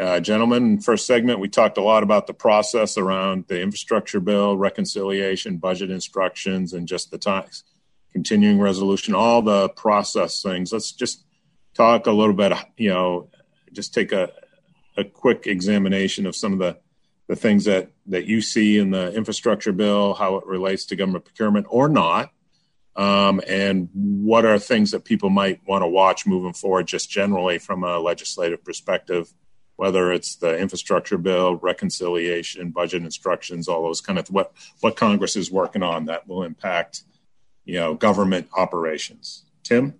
uh, 0.00 0.18
gentlemen, 0.18 0.80
first 0.80 1.06
segment, 1.06 1.38
we 1.38 1.48
talked 1.48 1.78
a 1.78 1.82
lot 1.82 2.02
about 2.02 2.26
the 2.26 2.34
process 2.34 2.98
around 2.98 3.44
the 3.46 3.62
infrastructure 3.62 4.18
bill, 4.18 4.56
reconciliation, 4.56 5.58
budget 5.58 5.92
instructions, 5.92 6.72
and 6.72 6.88
just 6.88 7.12
the 7.12 7.18
tax 7.18 7.62
continuing 8.12 8.58
resolution, 8.58 9.14
all 9.14 9.42
the 9.42 9.68
process 9.68 10.42
things. 10.42 10.72
Let's 10.72 10.90
just 10.90 11.24
talk 11.74 12.08
a 12.08 12.10
little 12.10 12.34
bit, 12.34 12.52
you 12.76 12.88
know, 12.88 13.28
just 13.72 13.94
take 13.94 14.10
a, 14.10 14.32
a 14.96 15.04
quick 15.04 15.46
examination 15.46 16.26
of 16.26 16.36
some 16.36 16.52
of 16.52 16.58
the, 16.58 16.78
the 17.28 17.36
things 17.36 17.64
that, 17.64 17.90
that 18.06 18.26
you 18.26 18.40
see 18.40 18.78
in 18.78 18.90
the 18.90 19.12
infrastructure 19.14 19.72
bill, 19.72 20.14
how 20.14 20.36
it 20.36 20.46
relates 20.46 20.86
to 20.86 20.96
government 20.96 21.24
procurement 21.24 21.66
or 21.70 21.88
not, 21.88 22.32
um, 22.96 23.40
and 23.46 23.88
what 23.94 24.44
are 24.44 24.58
things 24.58 24.90
that 24.90 25.04
people 25.04 25.30
might 25.30 25.60
want 25.66 25.82
to 25.82 25.86
watch 25.86 26.26
moving 26.26 26.52
forward, 26.52 26.86
just 26.86 27.10
generally 27.10 27.58
from 27.58 27.84
a 27.84 27.98
legislative 27.98 28.64
perspective, 28.64 29.32
whether 29.76 30.12
it's 30.12 30.36
the 30.36 30.58
infrastructure 30.58 31.16
bill, 31.16 31.56
reconciliation, 31.56 32.70
budget 32.70 33.02
instructions, 33.02 33.68
all 33.68 33.84
those 33.84 34.00
kind 34.00 34.18
of 34.18 34.28
what 34.28 34.52
what 34.80 34.96
Congress 34.96 35.36
is 35.36 35.50
working 35.50 35.82
on 35.82 36.06
that 36.06 36.28
will 36.28 36.42
impact, 36.42 37.04
you 37.64 37.74
know, 37.74 37.94
government 37.94 38.48
operations. 38.54 39.44
Tim. 39.62 39.94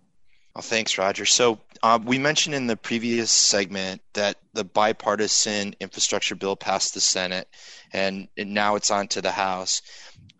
Well, 0.54 0.62
thanks, 0.62 0.98
Roger. 0.98 1.26
So 1.26 1.60
uh, 1.82 1.98
we 2.02 2.18
mentioned 2.18 2.54
in 2.54 2.66
the 2.66 2.76
previous 2.76 3.30
segment 3.30 4.02
that 4.14 4.36
the 4.52 4.64
bipartisan 4.64 5.74
infrastructure 5.80 6.34
bill 6.34 6.56
passed 6.56 6.94
the 6.94 7.00
Senate, 7.00 7.48
and, 7.92 8.28
and 8.36 8.52
now 8.52 8.74
it's 8.74 8.90
on 8.90 9.06
to 9.08 9.22
the 9.22 9.30
House. 9.30 9.82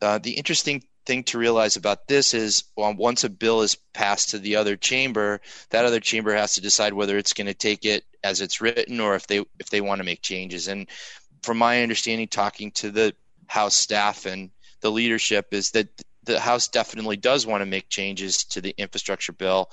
Uh, 0.02 0.19
the 0.19 0.33
interesting 0.33 0.83
thing 1.07 1.25
to 1.25 1.38
realize 1.38 1.76
about 1.76 2.09
this 2.09 2.35
is 2.35 2.64
well, 2.76 2.95
once 2.95 3.25
a 3.25 3.31
bill 3.31 3.62
is 3.62 3.76
passed 3.95 4.31
to 4.31 4.38
the 4.38 4.57
other 4.57 4.76
chamber, 4.76 5.40
that 5.71 5.85
other 5.85 6.00
chamber 6.00 6.35
has 6.35 6.55
to 6.55 6.61
decide 6.61 6.93
whether 6.93 7.17
it's 7.17 7.33
going 7.33 7.47
to 7.47 7.55
take 7.55 7.85
it 7.85 8.05
as 8.23 8.40
it's 8.40 8.61
written 8.61 9.00
or 9.00 9.14
if 9.14 9.26
they 9.26 9.38
if 9.59 9.71
they 9.71 9.81
want 9.81 9.99
to 9.99 10.05
make 10.05 10.23
changes. 10.23 10.69
And 10.69 10.88
from 11.43 11.59
my 11.59 11.83
understanding, 11.83 12.29
talking 12.29 12.71
to 12.73 12.90
the 12.90 13.14
House 13.47 13.75
staff 13.75 14.26
and 14.26 14.50
the 14.81 14.90
leadership, 14.90 15.52
is 15.52 15.71
that 15.73 15.88
the 16.33 16.41
House 16.41 16.69
definitely 16.69 17.17
does 17.17 17.47
want 17.47 17.63
to 17.63 17.67
make 17.67 17.89
changes 17.89 18.45
to 18.45 18.61
the 18.61 18.75
infrastructure 18.77 19.33
bill. 19.33 19.71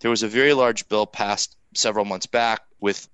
There 0.00 0.10
was 0.10 0.22
a 0.22 0.28
very 0.28 0.54
large 0.54 0.88
bill 0.88 1.06
passed 1.06 1.56
several 1.74 2.04
months 2.04 2.26
back 2.26 2.62
with 2.80 3.08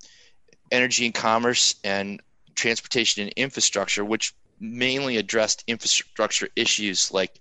energy 0.71 1.07
and 1.07 1.15
commerce 1.15 1.77
and 1.85 2.21
transportation 2.55 3.23
and 3.23 3.33
infrastructure, 3.37 4.05
which 4.05 4.35
mainly 4.61 5.17
addressed 5.17 5.65
infrastructure 5.67 6.49
issues 6.57 7.13
like 7.13 7.39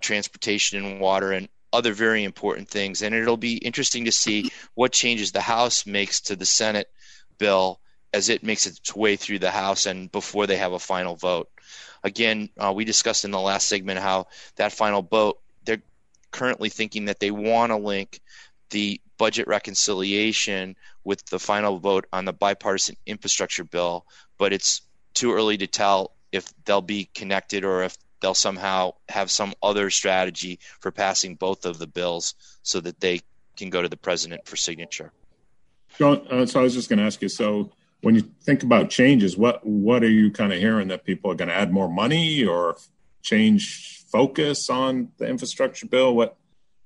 transportation 0.00 0.84
and 0.84 1.00
water 1.00 1.32
and 1.32 1.48
other 1.72 1.92
very 1.92 2.22
important 2.22 2.68
things. 2.68 3.02
And 3.02 3.14
it'll 3.14 3.36
be 3.36 3.56
interesting 3.56 4.04
to 4.04 4.12
see 4.12 4.50
what 4.74 4.92
changes 4.92 5.32
the 5.32 5.40
House 5.40 5.86
makes 5.86 6.20
to 6.22 6.36
the 6.36 6.46
Senate 6.46 6.88
bill 7.38 7.80
as 8.12 8.28
it 8.28 8.42
makes 8.42 8.66
its 8.66 8.94
way 8.94 9.16
through 9.16 9.38
the 9.38 9.50
House 9.50 9.86
and 9.86 10.12
before 10.12 10.46
they 10.46 10.56
have 10.56 10.72
a 10.72 10.78
final 10.78 11.16
vote. 11.16 11.48
Again, 12.04 12.48
uh, 12.58 12.72
we 12.74 12.84
discussed 12.84 13.24
in 13.24 13.30
the 13.30 13.40
last 13.40 13.68
segment 13.68 14.00
how 14.00 14.26
that 14.56 14.72
final 14.72 15.02
vote, 15.02 15.40
they're 15.64 15.82
currently 16.30 16.68
thinking 16.68 17.06
that 17.06 17.20
they 17.20 17.30
want 17.30 17.70
to 17.70 17.76
link 17.76 18.20
the 18.70 19.00
budget 19.18 19.46
reconciliation 19.46 20.74
with 21.04 21.24
the 21.26 21.38
final 21.38 21.78
vote 21.78 22.06
on 22.12 22.24
the 22.24 22.32
bipartisan 22.32 22.96
infrastructure 23.06 23.64
bill, 23.64 24.06
but 24.38 24.52
it's 24.52 24.82
too 25.14 25.32
early 25.32 25.56
to 25.58 25.66
tell 25.66 26.12
if 26.32 26.52
they'll 26.64 26.80
be 26.80 27.08
connected 27.14 27.64
or 27.64 27.82
if 27.82 27.96
they'll 28.20 28.34
somehow 28.34 28.94
have 29.08 29.30
some 29.30 29.52
other 29.62 29.90
strategy 29.90 30.58
for 30.80 30.90
passing 30.90 31.34
both 31.34 31.66
of 31.66 31.78
the 31.78 31.86
bills 31.86 32.34
so 32.62 32.80
that 32.80 32.98
they 33.00 33.20
can 33.56 33.68
go 33.68 33.82
to 33.82 33.88
the 33.88 33.96
president 33.96 34.46
for 34.46 34.56
signature. 34.56 35.12
Uh, 36.00 36.46
so 36.46 36.60
I 36.60 36.62
was 36.62 36.74
just 36.74 36.88
going 36.88 36.98
to 36.98 37.04
ask 37.04 37.20
you. 37.20 37.28
So, 37.28 37.70
when 38.02 38.16
you 38.16 38.22
think 38.42 38.62
about 38.62 38.90
changes, 38.90 39.36
what 39.36 39.64
what 39.64 40.02
are 40.02 40.10
you 40.10 40.30
kind 40.30 40.52
of 40.52 40.58
hearing 40.58 40.88
that 40.88 41.04
people 41.04 41.30
are 41.30 41.34
going 41.34 41.48
to 41.48 41.54
add 41.54 41.72
more 41.72 41.88
money 41.88 42.44
or 42.44 42.76
change 43.22 44.04
focus 44.10 44.68
on 44.68 45.08
the 45.18 45.26
infrastructure 45.26 45.86
bill? 45.86 46.14
What 46.14 46.36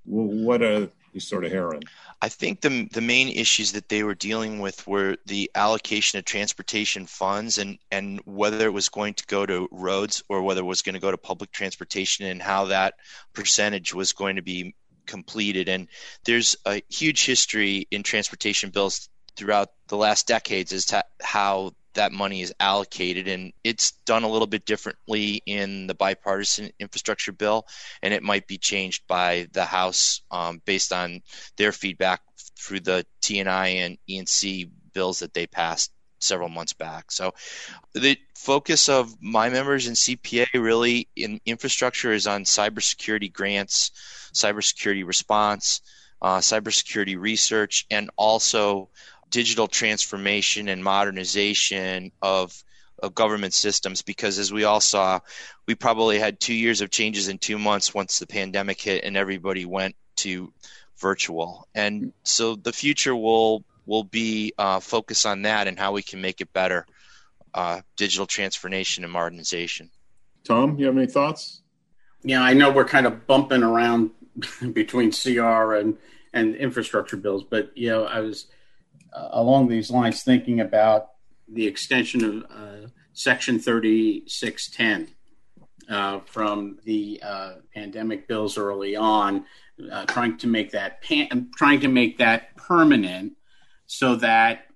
what 0.04 0.62
are 0.62 0.88
you 1.12 1.20
sort 1.20 1.44
of 1.44 1.50
hearing? 1.50 1.82
I 2.20 2.28
think 2.28 2.60
the 2.60 2.88
the 2.92 3.00
main 3.00 3.28
issues 3.28 3.72
that 3.72 3.88
they 3.88 4.02
were 4.02 4.14
dealing 4.14 4.60
with 4.60 4.86
were 4.86 5.16
the 5.26 5.50
allocation 5.54 6.18
of 6.18 6.26
transportation 6.26 7.06
funds 7.06 7.58
and 7.58 7.78
and 7.90 8.20
whether 8.26 8.66
it 8.66 8.72
was 8.72 8.90
going 8.90 9.14
to 9.14 9.26
go 9.26 9.46
to 9.46 9.68
roads 9.72 10.22
or 10.28 10.42
whether 10.42 10.60
it 10.60 10.64
was 10.64 10.82
going 10.82 10.94
to 10.94 11.00
go 11.00 11.10
to 11.10 11.18
public 11.18 11.50
transportation 11.50 12.26
and 12.26 12.42
how 12.42 12.66
that 12.66 12.94
percentage 13.32 13.94
was 13.94 14.12
going 14.12 14.36
to 14.36 14.42
be 14.42 14.74
completed. 15.06 15.68
And 15.68 15.88
there's 16.24 16.56
a 16.66 16.82
huge 16.90 17.24
history 17.24 17.86
in 17.90 18.02
transportation 18.02 18.70
bills 18.70 19.08
throughout 19.36 19.68
the 19.88 19.96
last 19.96 20.26
decades 20.26 20.72
as 20.72 20.86
to 20.86 21.04
how 21.22 21.72
that 21.94 22.12
money 22.12 22.42
is 22.42 22.52
allocated 22.60 23.26
and 23.26 23.52
it's 23.64 23.92
done 24.04 24.22
a 24.22 24.28
little 24.28 24.46
bit 24.46 24.66
differently 24.66 25.42
in 25.46 25.86
the 25.86 25.94
bipartisan 25.94 26.70
infrastructure 26.78 27.32
bill 27.32 27.66
and 28.02 28.12
it 28.12 28.22
might 28.22 28.46
be 28.46 28.58
changed 28.58 29.02
by 29.08 29.48
the 29.52 29.64
house 29.64 30.20
um, 30.30 30.60
based 30.66 30.92
on 30.92 31.20
their 31.56 31.72
feedback 31.72 32.20
through 32.58 32.80
the 32.80 33.04
tni 33.22 33.76
and 33.76 33.98
e&c 34.06 34.70
bills 34.92 35.18
that 35.20 35.34
they 35.34 35.46
passed 35.46 35.90
several 36.18 36.48
months 36.48 36.72
back. 36.72 37.10
So 37.10 37.34
the 37.92 38.18
focus 38.34 38.88
of 38.88 39.14
my 39.20 39.48
members 39.48 39.86
in 39.86 39.94
cpa 39.94 40.46
really 40.54 41.08
in 41.16 41.40
infrastructure 41.46 42.12
is 42.12 42.26
on 42.26 42.44
cybersecurity 42.44 43.32
grants 43.32 43.90
cybersecurity 44.32 45.06
response 45.06 45.80
uh, 46.22 46.38
cybersecurity 46.38 47.18
research 47.18 47.86
and 47.90 48.10
also 48.16 48.88
digital 49.36 49.68
transformation 49.68 50.70
and 50.70 50.82
modernization 50.82 52.10
of 52.22 52.64
of 53.02 53.14
government 53.14 53.52
systems 53.52 54.00
because 54.00 54.38
as 54.38 54.50
we 54.50 54.64
all 54.64 54.80
saw 54.80 55.20
we 55.66 55.74
probably 55.74 56.18
had 56.18 56.40
two 56.40 56.54
years 56.54 56.80
of 56.80 56.88
changes 56.88 57.28
in 57.28 57.36
two 57.36 57.58
months 57.58 57.92
once 57.92 58.18
the 58.18 58.26
pandemic 58.26 58.80
hit 58.80 59.04
and 59.04 59.14
everybody 59.14 59.66
went 59.66 59.94
to 60.16 60.50
virtual. 60.96 61.68
And 61.74 62.14
so 62.22 62.54
the 62.54 62.72
future 62.72 63.14
will 63.14 63.62
will 63.84 64.04
be 64.04 64.54
uh, 64.56 64.80
focus 64.80 65.26
on 65.26 65.42
that 65.42 65.68
and 65.68 65.78
how 65.78 65.92
we 65.92 66.02
can 66.02 66.22
make 66.22 66.40
it 66.40 66.50
better 66.54 66.86
uh, 67.52 67.82
digital 67.98 68.24
transformation 68.24 69.04
and 69.04 69.12
modernization. 69.12 69.90
Tom 70.44 70.78
you 70.78 70.86
have 70.86 70.96
any 70.96 71.06
thoughts? 71.06 71.60
Yeah 72.24 72.42
i 72.42 72.54
know 72.54 72.72
we're 72.72 72.86
kind 72.86 73.06
of 73.06 73.26
bumping 73.26 73.62
around 73.62 74.12
between 74.72 75.12
cr 75.12 75.74
and 75.74 75.98
and 76.32 76.56
infrastructure 76.56 77.18
bills 77.18 77.44
but 77.44 77.70
you 77.76 77.90
know 77.90 78.04
i 78.06 78.20
was 78.20 78.46
uh, 79.12 79.28
along 79.32 79.68
these 79.68 79.90
lines 79.90 80.22
thinking 80.22 80.60
about 80.60 81.08
the 81.48 81.66
extension 81.66 82.24
of 82.24 82.44
uh, 82.50 82.88
Section 83.12 83.58
3610 83.58 85.14
uh, 85.88 86.20
from 86.26 86.78
the 86.84 87.20
uh, 87.22 87.54
pandemic 87.74 88.28
bills 88.28 88.58
early 88.58 88.96
on, 88.96 89.44
uh, 89.90 90.04
trying 90.06 90.36
to 90.38 90.46
make 90.46 90.72
that 90.72 91.02
pan- 91.02 91.50
trying 91.56 91.80
to 91.80 91.88
make 91.88 92.18
that 92.18 92.56
permanent, 92.56 93.32
so 93.86 94.16
that 94.16 94.66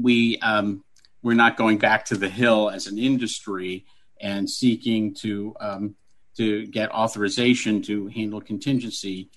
we 0.00 0.38
um, 0.38 0.84
we're 1.22 1.34
not 1.34 1.56
going 1.56 1.78
back 1.78 2.04
to 2.06 2.16
the 2.16 2.28
hill 2.28 2.70
as 2.70 2.86
an 2.86 2.98
industry 2.98 3.84
and 4.20 4.48
seeking 4.48 5.14
to 5.14 5.54
um, 5.60 5.94
to 6.36 6.66
get 6.68 6.90
authorization 6.92 7.82
to 7.82 8.06
handle 8.08 8.40
contingency 8.40 9.30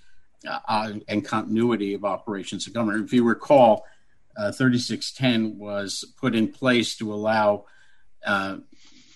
uh, 0.47 0.93
and 1.07 1.25
continuity 1.25 1.93
of 1.93 2.05
operations 2.05 2.67
of 2.67 2.73
government. 2.73 3.05
If 3.05 3.13
you 3.13 3.23
recall, 3.23 3.85
3610 4.37 5.57
was 5.57 6.05
put 6.17 6.35
in 6.35 6.47
place 6.47 6.95
to 6.97 7.13
allow 7.13 7.65
uh, 8.25 8.57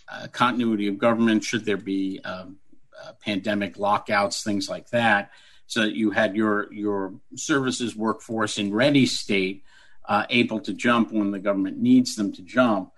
uh, 0.10 0.28
continuity 0.32 0.88
of 0.88 0.98
government 0.98 1.44
should 1.44 1.66
there 1.66 1.78
be 1.78 2.20
um, 2.24 2.58
uh, 3.04 3.12
pandemic 3.24 3.78
lockouts, 3.78 4.44
things 4.44 4.70
like 4.70 4.90
that, 4.90 5.32
so 5.66 5.82
that 5.82 5.96
you 5.96 6.12
had 6.12 6.36
your 6.36 6.72
your 6.72 7.14
services 7.36 7.96
workforce 7.96 8.58
in 8.58 8.74
ready 8.74 9.06
state, 9.06 9.64
uh, 10.06 10.26
able 10.30 10.60
to 10.62 10.74
jump 10.74 11.12
when 11.12 11.32
the 11.32 11.40
government 11.40 11.78
needs 11.78 12.16
them 12.16 12.32
to 12.34 12.42
jump. 12.42 12.92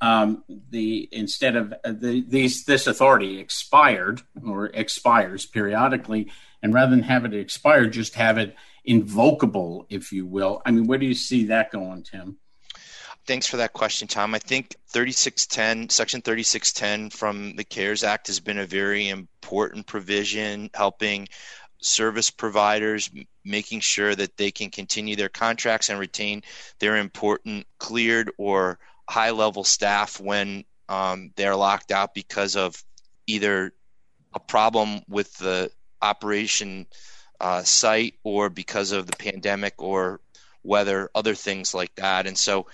Um, 0.00 0.44
the 0.70 1.08
instead 1.12 1.56
of 1.56 1.72
uh, 1.84 1.92
the, 1.92 2.24
these 2.26 2.64
this 2.64 2.86
authority 2.86 3.38
expired 3.38 4.22
or 4.46 4.66
expires 4.66 5.46
periodically, 5.46 6.30
and 6.62 6.72
rather 6.72 6.90
than 6.90 7.02
have 7.02 7.24
it 7.24 7.34
expire, 7.34 7.86
just 7.86 8.14
have 8.14 8.38
it 8.38 8.56
invocable, 8.84 9.86
if 9.88 10.12
you 10.12 10.26
will. 10.26 10.62
I 10.64 10.70
mean, 10.70 10.86
where 10.86 10.98
do 10.98 11.06
you 11.06 11.14
see 11.14 11.46
that 11.46 11.70
going, 11.70 12.02
Tim? 12.02 12.36
Thanks 13.26 13.46
for 13.46 13.56
that 13.56 13.72
question, 13.72 14.06
Tom. 14.06 14.34
I 14.34 14.38
think 14.38 14.76
3610, 14.88 15.88
Section 15.88 16.20
3610 16.20 17.10
from 17.10 17.56
the 17.56 17.64
CARES 17.64 18.04
Act 18.04 18.26
has 18.26 18.38
been 18.38 18.58
a 18.58 18.66
very 18.66 19.08
important 19.08 19.86
provision 19.86 20.68
helping 20.74 21.28
service 21.80 22.30
providers 22.30 23.10
making 23.44 23.80
sure 23.80 24.14
that 24.14 24.36
they 24.36 24.50
can 24.50 24.70
continue 24.70 25.16
their 25.16 25.28
contracts 25.28 25.88
and 25.88 25.98
retain 25.98 26.42
their 26.78 26.96
important 26.96 27.66
cleared 27.78 28.30
or 28.38 28.78
high 29.08 29.30
level 29.30 29.64
staff 29.64 30.20
when 30.20 30.64
um, 30.88 31.30
they're 31.36 31.56
locked 31.56 31.92
out 31.92 32.14
because 32.14 32.56
of 32.56 32.82
either 33.26 33.72
a 34.34 34.40
problem 34.40 35.00
with 35.08 35.34
the 35.38 35.70
operation 36.02 36.86
uh, 37.40 37.62
site 37.62 38.14
or 38.22 38.50
because 38.50 38.92
of 38.92 39.06
the 39.06 39.16
pandemic 39.16 39.74
or 39.78 40.20
weather, 40.62 41.10
other 41.14 41.34
things 41.34 41.74
like 41.74 41.94
that. 41.96 42.26
And 42.26 42.36
so 42.36 42.66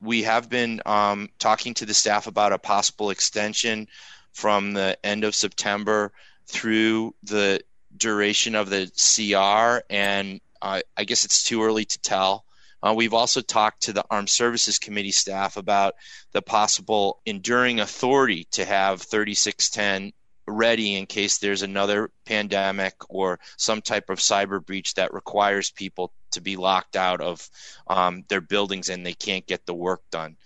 we 0.00 0.22
have 0.22 0.48
been 0.48 0.80
um, 0.86 1.28
talking 1.38 1.74
to 1.74 1.86
the 1.86 1.94
staff 1.94 2.26
about 2.26 2.52
a 2.52 2.58
possible 2.58 3.10
extension 3.10 3.88
from 4.32 4.72
the 4.72 4.96
end 5.04 5.24
of 5.24 5.34
September 5.34 6.12
through 6.46 7.14
the 7.24 7.60
duration 7.96 8.54
of 8.54 8.70
the 8.70 8.90
CR. 8.96 9.84
And 9.92 10.40
uh, 10.62 10.80
I 10.96 11.04
guess 11.04 11.24
it's 11.24 11.42
too 11.42 11.62
early 11.62 11.84
to 11.84 11.98
tell. 12.00 12.44
Uh, 12.80 12.94
we've 12.96 13.14
also 13.14 13.40
talked 13.40 13.82
to 13.82 13.92
the 13.92 14.04
Armed 14.08 14.30
Services 14.30 14.78
Committee 14.78 15.10
staff 15.10 15.56
about 15.56 15.94
the 16.32 16.42
possible 16.42 17.20
enduring 17.26 17.80
authority 17.80 18.46
to 18.52 18.64
have 18.64 19.02
3610 19.02 20.12
ready 20.48 20.96
in 20.96 21.06
case 21.06 21.38
there's 21.38 21.62
another 21.62 22.10
pandemic 22.24 22.94
or 23.08 23.38
some 23.56 23.82
type 23.82 24.10
of 24.10 24.18
cyber 24.18 24.64
breach 24.64 24.94
that 24.94 25.14
requires 25.14 25.70
people 25.70 26.12
to 26.32 26.40
be 26.40 26.56
locked 26.56 26.96
out 26.96 27.20
of 27.20 27.48
um, 27.86 28.24
their 28.28 28.40
buildings 28.40 28.88
and 28.88 29.04
they 29.04 29.14
can't 29.14 29.46
get 29.46 29.66
the 29.66 29.74
work 29.74 30.02
done 30.10 30.36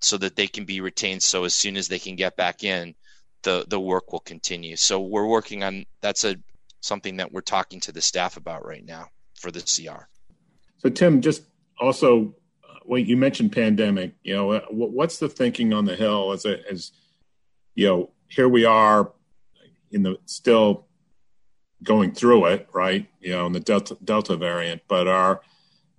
so 0.00 0.16
that 0.18 0.36
they 0.36 0.46
can 0.46 0.64
be 0.64 0.80
retained. 0.80 1.22
So 1.22 1.44
as 1.44 1.54
soon 1.54 1.76
as 1.76 1.88
they 1.88 1.98
can 1.98 2.16
get 2.16 2.36
back 2.36 2.62
in 2.62 2.94
the 3.42 3.64
the 3.68 3.78
work 3.78 4.12
will 4.12 4.20
continue. 4.20 4.76
So 4.76 5.00
we're 5.00 5.26
working 5.26 5.62
on 5.62 5.86
that's 6.00 6.24
a 6.24 6.36
something 6.80 7.16
that 7.16 7.32
we're 7.32 7.40
talking 7.40 7.80
to 7.80 7.92
the 7.92 8.00
staff 8.00 8.36
about 8.36 8.64
right 8.64 8.84
now 8.84 9.06
for 9.34 9.50
the 9.50 9.60
cr 9.60 10.04
so 10.78 10.88
tim 10.88 11.20
just 11.20 11.42
also 11.80 12.34
uh, 12.68 12.78
well 12.84 12.98
you 12.98 13.16
mentioned 13.16 13.52
pandemic 13.52 14.12
you 14.22 14.34
know 14.34 14.52
uh, 14.52 14.60
what's 14.70 15.18
the 15.18 15.28
thinking 15.28 15.72
on 15.72 15.84
the 15.84 15.96
hill 15.96 16.32
as 16.32 16.44
a, 16.44 16.58
as 16.70 16.92
you 17.74 17.86
know 17.86 18.10
here 18.28 18.48
we 18.48 18.64
are 18.64 19.12
in 19.90 20.02
the 20.02 20.18
still 20.26 20.86
going 21.82 22.12
through 22.12 22.46
it, 22.46 22.68
right? 22.72 23.08
You 23.20 23.32
know, 23.32 23.46
in 23.46 23.52
the 23.52 23.60
Delta 23.60 23.96
Delta 24.02 24.36
variant, 24.36 24.82
but 24.88 25.06
are 25.08 25.40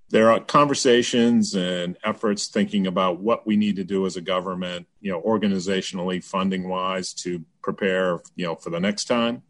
there 0.10 0.32
are 0.32 0.40
conversations 0.40 1.56
and 1.56 1.98
efforts 2.04 2.48
thinking 2.48 2.88
about 2.88 3.20
what 3.20 3.46
we 3.46 3.56
need 3.56 3.76
to 3.76 3.84
do 3.84 4.06
as 4.06 4.18
a 4.18 4.22
government, 4.22 4.88
you 5.02 5.12
know, 5.12 5.22
organizationally, 5.22 6.24
funding 6.24 6.68
wise, 6.68 7.14
to 7.14 7.46
prepare, 7.62 8.20
you 8.36 8.46
know, 8.46 8.56
for 8.56 8.72
the 8.72 8.80
next 8.80 9.06
time. 9.06 9.44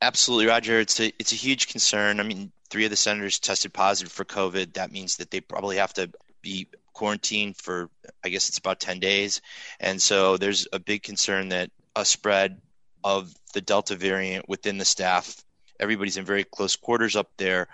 Absolutely, 0.00 0.46
Roger. 0.46 0.80
It's 0.80 1.00
a 1.00 1.12
it's 1.18 1.32
a 1.32 1.36
huge 1.36 1.68
concern. 1.68 2.20
I 2.20 2.24
mean, 2.24 2.52
three 2.70 2.84
of 2.84 2.90
the 2.90 2.96
senators 2.96 3.38
tested 3.38 3.72
positive 3.72 4.12
for 4.12 4.24
COVID. 4.24 4.74
That 4.74 4.92
means 4.92 5.16
that 5.16 5.30
they 5.30 5.40
probably 5.40 5.76
have 5.76 5.94
to 5.94 6.10
be 6.42 6.68
quarantined 6.92 7.56
for, 7.56 7.90
I 8.24 8.28
guess 8.28 8.48
it's 8.48 8.58
about 8.58 8.80
ten 8.80 9.00
days, 9.00 9.40
and 9.80 10.00
so 10.02 10.36
there's 10.36 10.66
a 10.72 10.78
big 10.78 11.02
concern 11.02 11.48
that 11.50 11.70
a 11.96 12.04
spread 12.04 12.60
of 13.04 13.32
the 13.54 13.60
Delta 13.60 13.94
variant 13.96 14.48
within 14.48 14.78
the 14.78 14.84
staff. 14.84 15.44
Everybody's 15.80 16.16
in 16.16 16.24
very 16.24 16.44
close 16.44 16.76
quarters 16.76 17.16
up 17.16 17.30
there. 17.36 17.68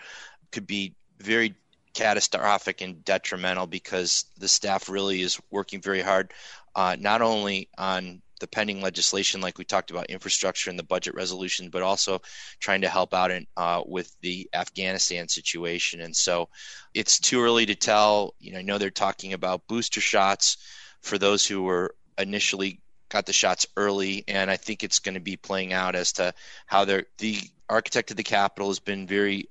Could 0.52 0.66
be 0.66 0.94
very 1.18 1.54
catastrophic 1.94 2.80
and 2.80 3.04
detrimental 3.04 3.66
because 3.66 4.26
the 4.38 4.48
staff 4.48 4.88
really 4.88 5.22
is 5.22 5.40
working 5.50 5.80
very 5.80 6.02
hard, 6.02 6.32
uh, 6.74 6.96
not 6.98 7.22
only 7.22 7.68
on 7.78 8.20
the 8.40 8.48
pending 8.48 8.82
legislation, 8.82 9.40
like 9.40 9.58
we 9.58 9.64
talked 9.64 9.90
about, 9.90 10.10
infrastructure 10.10 10.68
and 10.68 10.78
the 10.78 10.82
budget 10.82 11.14
resolution, 11.14 11.70
but 11.70 11.82
also 11.82 12.20
trying 12.58 12.80
to 12.80 12.88
help 12.88 13.14
out 13.14 13.30
in, 13.30 13.46
uh, 13.56 13.82
with 13.86 14.14
the 14.20 14.48
Afghanistan 14.52 15.28
situation. 15.28 16.00
And 16.00 16.14
so, 16.14 16.48
it's 16.92 17.18
too 17.18 17.40
early 17.40 17.64
to 17.66 17.74
tell. 17.74 18.34
You 18.40 18.52
know, 18.52 18.58
I 18.58 18.62
know 18.62 18.76
they're 18.76 18.90
talking 18.90 19.32
about 19.32 19.66
booster 19.68 20.00
shots 20.00 20.56
for 21.00 21.16
those 21.16 21.46
who 21.46 21.62
were 21.62 21.94
initially 22.18 22.80
got 23.14 23.26
the 23.26 23.32
shots 23.32 23.64
early, 23.76 24.24
and 24.26 24.50
I 24.50 24.56
think 24.56 24.82
it's 24.82 24.98
going 24.98 25.14
to 25.14 25.20
be 25.20 25.36
playing 25.36 25.72
out 25.72 25.94
as 25.94 26.12
to 26.14 26.34
how 26.66 26.84
they're 26.84 27.06
the 27.18 27.38
architect 27.68 28.10
of 28.10 28.16
the 28.16 28.24
Capitol 28.24 28.68
has 28.68 28.80
been 28.80 29.06
very 29.06 29.48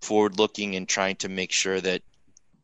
forward 0.00 0.38
looking 0.38 0.76
and 0.76 0.88
trying 0.88 1.16
to 1.16 1.28
make 1.28 1.50
sure 1.50 1.80
that 1.80 2.02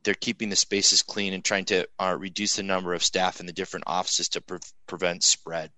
they're 0.05 0.15
keeping 0.15 0.49
the 0.49 0.57
spaces 0.57 1.03
clean 1.03 1.35
and 1.35 1.45
trying 1.45 1.65
to 1.65 1.87
uh, 1.99 2.17
reduce 2.17 2.57
the 2.57 2.63
number 2.63 2.95
of 2.95 3.03
staff 3.03 3.41
in 3.41 3.47
the 3.47 3.53
different 3.53 3.85
offices 3.89 4.29
to 4.29 4.41
pre- 4.41 4.59
prevent 4.87 5.25
spread. 5.25 5.73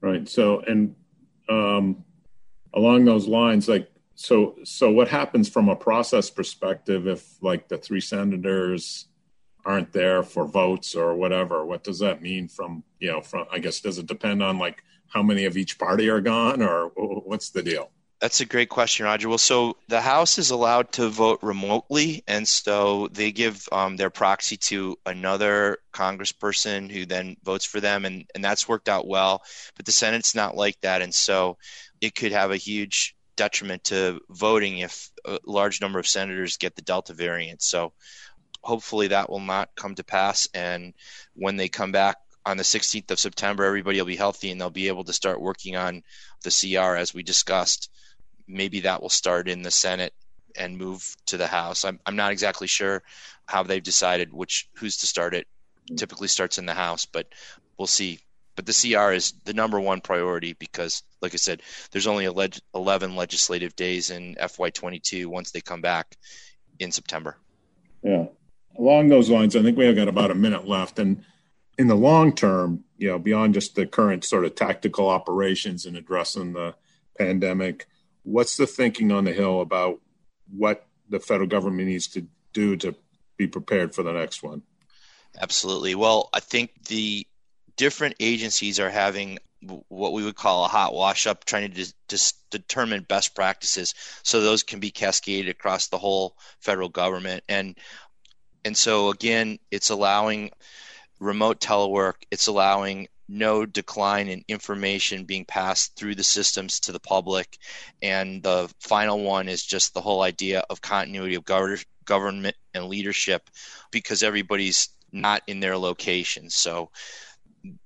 Right. 0.00 0.28
So, 0.28 0.60
and 0.60 0.94
um, 1.48 2.04
along 2.72 3.06
those 3.06 3.26
lines, 3.26 3.68
like, 3.68 3.90
so, 4.14 4.54
so 4.62 4.90
what 4.90 5.08
happens 5.08 5.48
from 5.48 5.68
a 5.68 5.76
process 5.76 6.30
perspective 6.30 7.08
if, 7.08 7.42
like, 7.42 7.68
the 7.68 7.76
three 7.76 8.00
senators 8.00 9.08
aren't 9.66 9.92
there 9.92 10.22
for 10.22 10.46
votes 10.46 10.94
or 10.94 11.14
whatever 11.14 11.66
what 11.66 11.82
does 11.82 11.98
that 11.98 12.22
mean 12.22 12.46
from 12.48 12.82
you 13.00 13.10
know 13.10 13.20
from 13.20 13.44
i 13.52 13.58
guess 13.58 13.80
does 13.80 13.98
it 13.98 14.06
depend 14.06 14.42
on 14.42 14.58
like 14.58 14.82
how 15.08 15.22
many 15.22 15.44
of 15.44 15.56
each 15.56 15.78
party 15.78 16.08
are 16.08 16.20
gone 16.20 16.62
or 16.62 16.86
what's 17.24 17.50
the 17.50 17.62
deal 17.62 17.90
that's 18.18 18.40
a 18.40 18.46
great 18.46 18.70
question, 18.70 19.04
Roger. 19.04 19.28
Well, 19.28 19.36
so 19.36 19.76
the 19.88 20.00
House 20.00 20.38
is 20.38 20.50
allowed 20.50 20.90
to 20.92 21.10
vote 21.10 21.40
remotely, 21.42 22.24
and 22.26 22.48
so 22.48 23.08
they 23.12 23.30
give 23.30 23.68
um, 23.70 23.96
their 23.96 24.08
proxy 24.08 24.56
to 24.56 24.96
another 25.04 25.78
congressperson 25.92 26.90
who 26.90 27.04
then 27.04 27.36
votes 27.44 27.66
for 27.66 27.78
them, 27.78 28.06
and, 28.06 28.24
and 28.34 28.42
that's 28.42 28.66
worked 28.66 28.88
out 28.88 29.06
well. 29.06 29.42
But 29.76 29.84
the 29.84 29.92
Senate's 29.92 30.34
not 30.34 30.56
like 30.56 30.80
that, 30.80 31.02
and 31.02 31.14
so 31.14 31.58
it 32.00 32.14
could 32.14 32.32
have 32.32 32.50
a 32.52 32.56
huge 32.56 33.14
detriment 33.36 33.84
to 33.84 34.20
voting 34.30 34.78
if 34.78 35.10
a 35.26 35.38
large 35.44 35.82
number 35.82 35.98
of 35.98 36.06
senators 36.06 36.56
get 36.56 36.74
the 36.74 36.82
Delta 36.82 37.12
variant. 37.12 37.60
So 37.60 37.92
hopefully 38.62 39.08
that 39.08 39.30
will 39.30 39.40
not 39.40 39.70
come 39.76 39.94
to 39.94 40.04
pass. 40.04 40.48
And 40.54 40.94
when 41.34 41.56
they 41.56 41.68
come 41.68 41.92
back 41.92 42.16
on 42.44 42.56
the 42.56 42.62
16th 42.62 43.10
of 43.10 43.18
September, 43.18 43.64
everybody 43.64 43.98
will 43.98 44.06
be 44.06 44.16
healthy 44.16 44.50
and 44.50 44.60
they'll 44.60 44.70
be 44.70 44.88
able 44.88 45.04
to 45.04 45.12
start 45.12 45.40
working 45.40 45.76
on 45.76 46.02
the 46.44 46.50
CR 46.50 46.96
as 46.96 47.12
we 47.12 47.22
discussed. 47.22 47.90
Maybe 48.46 48.80
that 48.80 49.02
will 49.02 49.08
start 49.08 49.48
in 49.48 49.62
the 49.62 49.70
Senate 49.70 50.14
and 50.56 50.78
move 50.78 51.16
to 51.26 51.36
the 51.36 51.48
House. 51.48 51.84
I'm, 51.84 51.98
I'm 52.06 52.16
not 52.16 52.32
exactly 52.32 52.68
sure 52.68 53.02
how 53.46 53.64
they've 53.64 53.82
decided 53.82 54.32
which 54.32 54.68
who's 54.76 54.98
to 54.98 55.06
start 55.06 55.34
it. 55.34 55.46
Mm-hmm. 55.86 55.96
Typically 55.96 56.28
starts 56.28 56.58
in 56.58 56.66
the 56.66 56.74
House, 56.74 57.04
but 57.04 57.26
we'll 57.76 57.86
see. 57.86 58.20
But 58.54 58.64
the 58.64 58.72
CR 58.72 59.12
is 59.12 59.34
the 59.44 59.52
number 59.52 59.78
one 59.78 60.00
priority 60.00 60.54
because, 60.54 61.02
like 61.20 61.34
I 61.34 61.36
said, 61.36 61.62
there's 61.90 62.06
only 62.06 62.24
11 62.24 63.16
legislative 63.16 63.76
days 63.76 64.10
in 64.10 64.34
FY22 64.36 65.26
once 65.26 65.50
they 65.50 65.60
come 65.60 65.82
back 65.82 66.16
in 66.78 66.90
September. 66.90 67.36
Yeah 68.02 68.26
along 68.78 69.08
those 69.08 69.30
lines, 69.30 69.56
I 69.56 69.62
think 69.62 69.76
we 69.76 69.86
have 69.86 69.96
got 69.96 70.08
about 70.08 70.30
a 70.30 70.34
minute 70.34 70.66
left. 70.66 70.98
And 70.98 71.24
in 71.78 71.88
the 71.88 71.94
long 71.94 72.34
term, 72.34 72.84
you 72.96 73.08
know, 73.08 73.18
beyond 73.18 73.54
just 73.54 73.74
the 73.74 73.86
current 73.86 74.24
sort 74.24 74.44
of 74.44 74.54
tactical 74.54 75.08
operations 75.08 75.86
and 75.86 75.96
addressing 75.96 76.52
the 76.52 76.74
pandemic, 77.18 77.86
what's 78.22 78.56
the 78.56 78.66
thinking 78.66 79.12
on 79.12 79.24
the 79.24 79.32
Hill 79.32 79.60
about 79.60 80.00
what 80.50 80.86
the 81.08 81.20
federal 81.20 81.48
government 81.48 81.88
needs 81.88 82.08
to 82.08 82.26
do 82.52 82.76
to 82.76 82.94
be 83.36 83.46
prepared 83.46 83.94
for 83.94 84.02
the 84.02 84.12
next 84.12 84.42
one? 84.42 84.62
Absolutely. 85.40 85.94
Well, 85.94 86.30
I 86.32 86.40
think 86.40 86.70
the 86.88 87.26
different 87.76 88.16
agencies 88.20 88.80
are 88.80 88.90
having 88.90 89.38
what 89.88 90.12
we 90.12 90.24
would 90.24 90.36
call 90.36 90.64
a 90.64 90.68
hot 90.68 90.94
wash 90.94 91.26
up, 91.26 91.44
trying 91.44 91.72
to 91.72 91.92
determine 92.50 93.02
best 93.02 93.34
practices 93.34 93.94
so 94.22 94.40
those 94.40 94.62
can 94.62 94.80
be 94.80 94.90
cascaded 94.90 95.48
across 95.48 95.88
the 95.88 95.98
whole 95.98 96.36
federal 96.60 96.88
government. 96.88 97.42
And 97.48 97.76
and 98.66 98.76
so 98.76 99.10
again, 99.10 99.60
it's 99.70 99.90
allowing 99.90 100.50
remote 101.20 101.60
telework, 101.60 102.14
it's 102.32 102.48
allowing 102.48 103.06
no 103.28 103.64
decline 103.64 104.26
in 104.26 104.44
information 104.48 105.24
being 105.24 105.44
passed 105.44 105.94
through 105.94 106.16
the 106.16 106.24
systems 106.24 106.80
to 106.80 106.90
the 106.90 106.98
public. 106.98 107.58
And 108.02 108.42
the 108.42 108.68
final 108.80 109.22
one 109.22 109.48
is 109.48 109.64
just 109.64 109.94
the 109.94 110.00
whole 110.00 110.20
idea 110.20 110.64
of 110.68 110.80
continuity 110.80 111.36
of 111.36 111.44
government 111.44 112.56
and 112.74 112.86
leadership 112.86 113.48
because 113.92 114.24
everybody's 114.24 114.88
not 115.12 115.42
in 115.46 115.60
their 115.60 115.78
location. 115.78 116.50
So 116.50 116.90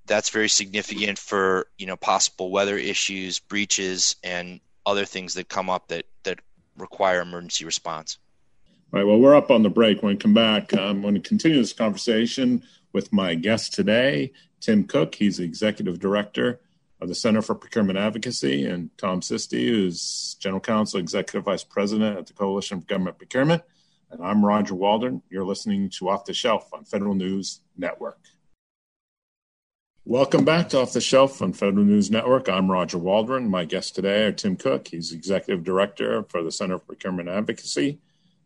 that's 0.06 0.30
very 0.30 0.48
significant 0.48 1.18
for, 1.18 1.66
you 1.76 1.84
know, 1.84 1.96
possible 1.96 2.50
weather 2.50 2.78
issues, 2.78 3.38
breaches, 3.38 4.16
and 4.24 4.60
other 4.86 5.04
things 5.04 5.34
that 5.34 5.46
come 5.50 5.68
up 5.68 5.88
that, 5.88 6.06
that 6.22 6.38
require 6.78 7.20
emergency 7.20 7.66
response. 7.66 8.16
All 8.92 8.98
right. 8.98 9.06
Well, 9.06 9.20
we're 9.20 9.36
up 9.36 9.52
on 9.52 9.62
the 9.62 9.70
break. 9.70 10.02
When 10.02 10.14
we 10.14 10.18
come 10.18 10.34
back, 10.34 10.74
I'm 10.74 11.00
going 11.02 11.14
to 11.14 11.20
continue 11.20 11.58
this 11.58 11.72
conversation 11.72 12.64
with 12.92 13.12
my 13.12 13.36
guest 13.36 13.72
today, 13.72 14.32
Tim 14.58 14.82
Cook. 14.82 15.14
He's 15.14 15.36
the 15.36 15.44
executive 15.44 16.00
director 16.00 16.58
of 17.00 17.06
the 17.06 17.14
Center 17.14 17.40
for 17.40 17.54
Procurement 17.54 18.00
Advocacy, 18.00 18.66
and 18.66 18.90
Tom 18.98 19.20
Sisti, 19.20 19.68
who's 19.68 20.34
general 20.40 20.60
counsel, 20.60 20.98
executive 20.98 21.44
vice 21.44 21.62
president 21.62 22.18
at 22.18 22.26
the 22.26 22.32
Coalition 22.32 22.80
for 22.80 22.86
Government 22.86 23.16
Procurement. 23.16 23.62
And 24.10 24.24
I'm 24.24 24.44
Roger 24.44 24.74
Waldron. 24.74 25.22
You're 25.30 25.44
listening 25.44 25.88
to 25.90 26.08
Off 26.08 26.24
the 26.24 26.34
Shelf 26.34 26.68
on 26.72 26.84
Federal 26.84 27.14
News 27.14 27.60
Network. 27.78 28.18
Welcome 30.04 30.44
back 30.44 30.68
to 30.70 30.80
Off 30.80 30.94
the 30.94 31.00
Shelf 31.00 31.40
on 31.40 31.52
Federal 31.52 31.84
News 31.84 32.10
Network. 32.10 32.48
I'm 32.48 32.68
Roger 32.68 32.98
Waldron. 32.98 33.48
My 33.48 33.66
guest 33.66 33.94
today 33.94 34.24
are 34.24 34.32
Tim 34.32 34.56
Cook. 34.56 34.88
He's 34.88 35.12
executive 35.12 35.62
director 35.62 36.24
for 36.24 36.42
the 36.42 36.50
Center 36.50 36.76
for 36.78 36.86
Procurement 36.86 37.28
Advocacy 37.28 38.00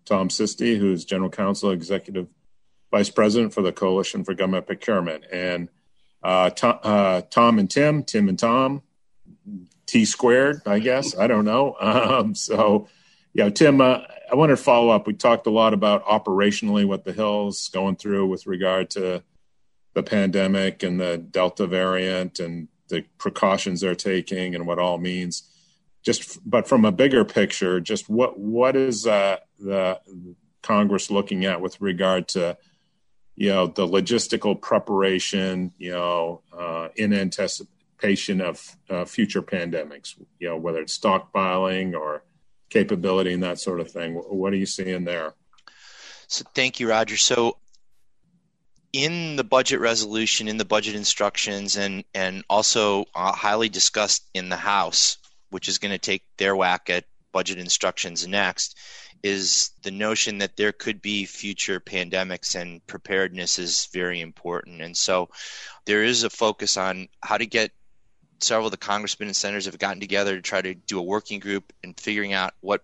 Tom 0.05 0.29
Sisti, 0.29 0.79
who's 0.79 1.05
General 1.05 1.31
Counsel, 1.31 1.71
Executive 1.71 2.29
vice 2.90 3.11
president 3.11 3.53
for 3.53 3.62
the 3.62 3.73
Coalition 3.73 4.25
for 4.25 4.35
Government 4.35 4.67
Procurement. 4.67 5.25
And 5.33 5.69
uh, 6.23 6.51
Tom, 6.51 6.79
uh, 6.83 7.23
Tom, 7.23 7.59
and 7.59 7.71
Tim, 7.71 8.05
Tim 8.05 8.29
and 8.29 8.38
Tom, 8.38 8.83
T 9.87 10.05
squared, 10.05 10.62
I 10.67 10.79
guess. 10.79 11.17
I 11.17 11.27
don't 11.27 11.45
know. 11.45 11.77
Um, 11.81 12.35
so, 12.35 12.88
yeah, 13.33 13.51
Tim, 13.51 13.81
uh, 13.81 14.01
I 14.31 14.35
wanted 14.37 14.57
to 14.57 14.62
follow 14.62 14.90
up. 14.90 15.07
We 15.07 15.14
talked 15.14 15.47
a 15.47 15.51
lot 15.51 15.75
about 15.75 16.05
operationally 16.07 16.87
what 16.87 17.05
the 17.05 17.12
Hill's 17.12 17.69
going 17.69 17.97
through 17.97 18.27
with 18.27 18.47
regard 18.47 18.90
to 18.90 19.23
the 19.95 20.03
pandemic 20.03 20.83
and 20.83 21.01
the 21.01 21.19
Delta 21.19 21.67
variant 21.67 22.38
and 22.40 22.69
the 22.88 23.05
precautions 23.19 23.81
they're 23.81 23.95
taking 23.95 24.55
and 24.55 24.67
what 24.67 24.79
all 24.79 24.99
means. 24.99 25.43
Just, 26.05 26.38
but 26.49 26.69
from 26.69 26.85
a 26.85 26.93
bigger 26.93 27.25
picture, 27.25 27.81
just 27.81 28.09
what 28.09 28.38
what 28.38 28.77
is 28.77 29.07
uh, 29.07 29.38
the 29.59 29.99
Congress 30.62 31.11
looking 31.11 31.47
at 31.47 31.61
with 31.61 31.81
regard 31.81 32.29
to 32.29 32.59
you 33.37 33.49
know 33.49 33.67
the 33.67 33.87
logistical 33.87 34.61
preparation, 34.61 35.73
you 35.79 35.93
know, 35.93 36.43
uh, 36.57 36.88
in 36.97 37.12
anticipation 37.12 38.40
of 38.40 38.77
uh, 38.90 39.05
future 39.05 39.43
pandemics, 39.43 40.14
you 40.38 40.49
know, 40.49 40.57
whether 40.57 40.81
it's 40.81 40.99
stockpiling 40.99 41.95
or 41.95 42.23
capability 42.71 43.33
and 43.33 43.43
that 43.43 43.59
sort 43.59 43.81
of 43.81 43.90
thing. 43.90 44.14
What 44.14 44.53
are 44.53 44.57
you 44.57 44.67
seeing 44.67 45.05
there? 45.05 45.35
So 46.27 46.45
thank 46.55 46.81
you, 46.81 46.88
Roger. 46.88 47.17
So 47.17 47.59
in 48.93 49.37
the 49.37 49.45
budget 49.45 49.81
resolution, 49.81 50.49
in 50.49 50.57
the 50.57 50.64
budget 50.64 50.95
instructions, 50.95 51.77
and 51.77 52.05
and 52.14 52.45
also 52.49 53.07
uh, 53.14 53.33
highly 53.33 53.69
discussed 53.69 54.29
in 54.35 54.49
the 54.49 54.57
House, 54.57 55.19
which 55.55 55.69
is 55.69 55.79
going 55.79 55.93
to 55.93 55.99
take 55.99 56.25
their 56.37 56.57
whack 56.57 56.90
at 56.90 57.05
budget 57.31 57.59
instructions 57.59 58.27
next, 58.27 58.77
is 59.23 59.71
the 59.85 59.93
notion 59.93 60.38
that 60.38 60.57
there 60.57 60.73
could 60.73 61.01
be 61.01 61.27
future 61.27 61.79
pandemics 61.79 62.61
and 62.61 62.85
preparedness 62.88 63.61
is 63.61 63.88
very 63.93 64.21
important. 64.21 64.83
And 64.83 64.97
so 64.97 65.29
there 65.85 66.03
is 66.03 66.25
a 66.25 66.29
focus 66.29 66.77
on 66.77 67.07
how 67.23 67.38
to 67.38 67.47
get 67.47 67.71
several 68.40 68.67
of 68.67 68.73
the 68.73 68.77
congressmen 68.77 69.29
and 69.29 69.37
senators 69.37 69.67
have 69.67 69.79
gotten 69.79 70.01
together 70.01 70.35
to 70.35 70.43
try 70.43 70.61
to 70.61 70.75
do 70.75 70.99
a 70.99 71.03
working 71.03 71.38
group 71.38 71.73
and 71.85 71.99
figuring 72.01 72.33
out 72.33 72.55
what 72.61 72.83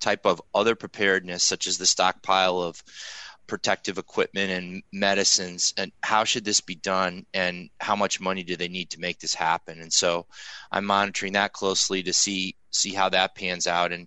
type 0.00 0.26
of 0.26 0.42
other 0.52 0.74
preparedness, 0.74 1.44
such 1.44 1.68
as 1.68 1.78
the 1.78 1.86
stockpile 1.86 2.60
of 2.60 2.82
protective 3.48 3.98
equipment 3.98 4.50
and 4.50 4.82
medicines 4.92 5.74
and 5.76 5.90
how 6.02 6.22
should 6.22 6.44
this 6.44 6.60
be 6.60 6.76
done 6.76 7.26
and 7.34 7.70
how 7.80 7.96
much 7.96 8.20
money 8.20 8.44
do 8.44 8.54
they 8.54 8.68
need 8.68 8.90
to 8.90 9.00
make 9.00 9.18
this 9.18 9.34
happen? 9.34 9.80
And 9.80 9.92
so 9.92 10.26
i'm 10.70 10.84
monitoring 10.84 11.32
that 11.32 11.52
closely 11.52 12.02
to 12.04 12.12
see 12.12 12.54
see 12.70 12.92
how 12.92 13.08
that 13.08 13.34
pans 13.34 13.66
out. 13.66 13.90
And 13.90 14.06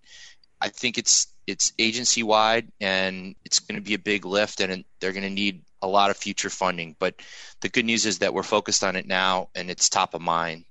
i 0.61 0.69
think 0.69 0.97
it's 0.97 1.27
it's 1.47 1.73
agency 1.79 2.23
wide 2.23 2.71
and 2.79 3.35
it's 3.43 3.59
going 3.59 3.75
to 3.75 3.83
be 3.85 3.95
a 3.95 3.99
big 3.99 4.25
lift 4.25 4.61
and 4.61 4.85
they're 4.99 5.11
going 5.11 5.23
to 5.23 5.29
need 5.29 5.63
a 5.81 5.87
lot 5.87 6.11
of 6.11 6.17
future 6.17 6.51
funding. 6.51 6.95
But 6.99 7.15
the 7.61 7.69
good 7.69 7.85
news 7.85 8.05
is 8.05 8.19
that 8.19 8.33
we're 8.33 8.43
focused 8.43 8.83
on 8.83 8.95
it 8.95 9.07
now 9.07 9.49
and 9.55 9.69
it's 9.71 9.89
top 9.89 10.13
of 10.13 10.21
mind. 10.21 10.65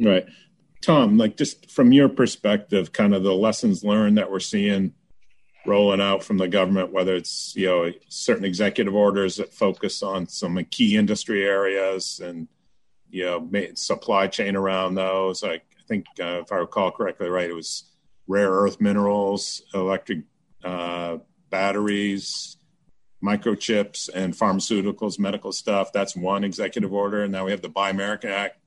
Right. 0.00 0.26
Tom 0.82 1.18
like 1.18 1.36
just 1.36 1.70
from 1.70 1.90
your 1.92 2.08
perspective 2.08 2.92
kind 2.92 3.14
of 3.14 3.24
the 3.24 3.34
lessons 3.34 3.82
learned 3.82 4.18
that 4.18 4.30
we're 4.30 4.38
seeing 4.38 4.94
rolling 5.66 6.00
out 6.00 6.22
from 6.22 6.38
the 6.38 6.48
government, 6.48 6.92
whether 6.92 7.14
it's 7.14 7.54
you 7.56 7.66
know 7.66 7.92
certain 8.08 8.44
executive 8.44 8.94
orders 8.94 9.36
that 9.36 9.52
focus 9.52 10.02
on 10.02 10.28
some 10.28 10.62
key 10.70 10.96
industry 10.96 11.44
areas 11.44 12.20
and 12.22 12.48
you 13.10 13.24
know 13.24 13.50
supply 13.74 14.26
chain 14.26 14.56
around 14.56 14.94
those. 14.94 15.42
I, 15.42 15.60
think 15.88 16.06
uh, 16.20 16.40
if 16.40 16.50
I 16.50 16.56
recall 16.56 16.90
correctly, 16.90 17.28
right, 17.28 17.48
it 17.48 17.54
was 17.54 17.84
rare 18.26 18.50
earth 18.50 18.80
minerals, 18.80 19.62
electric 19.72 20.24
uh, 20.64 21.18
batteries, 21.48 22.56
microchips, 23.22 24.08
and 24.12 24.34
pharmaceuticals, 24.34 25.20
medical 25.20 25.52
stuff. 25.52 25.92
That's 25.92 26.16
one 26.16 26.42
executive 26.42 26.92
order, 26.92 27.22
and 27.22 27.30
now 27.30 27.44
we 27.44 27.52
have 27.52 27.62
the 27.62 27.68
Buy 27.68 27.90
American 27.90 28.30
Act 28.30 28.58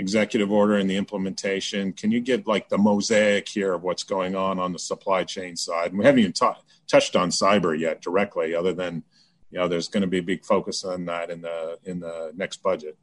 executive 0.00 0.50
order 0.50 0.76
and 0.76 0.90
the 0.90 0.96
implementation. 0.96 1.92
Can 1.92 2.10
you 2.10 2.20
give 2.20 2.46
like 2.46 2.68
the 2.68 2.78
mosaic 2.78 3.48
here 3.48 3.74
of 3.74 3.82
what's 3.82 4.02
going 4.02 4.34
on 4.34 4.58
on 4.58 4.72
the 4.72 4.78
supply 4.78 5.22
chain 5.22 5.56
side? 5.56 5.90
And 5.90 5.98
we 5.98 6.06
haven't 6.06 6.20
even 6.20 6.32
touched 6.32 7.14
on 7.14 7.28
cyber 7.28 7.78
yet 7.78 8.00
directly, 8.00 8.54
other 8.54 8.72
than 8.72 9.04
you 9.50 9.58
know 9.58 9.68
there's 9.68 9.88
going 9.88 10.00
to 10.00 10.08
be 10.08 10.18
a 10.18 10.22
big 10.22 10.44
focus 10.44 10.84
on 10.84 11.04
that 11.04 11.30
in 11.30 11.42
the 11.42 11.78
in 11.84 12.00
the 12.00 12.32
next 12.34 12.62
budget. 12.62 12.96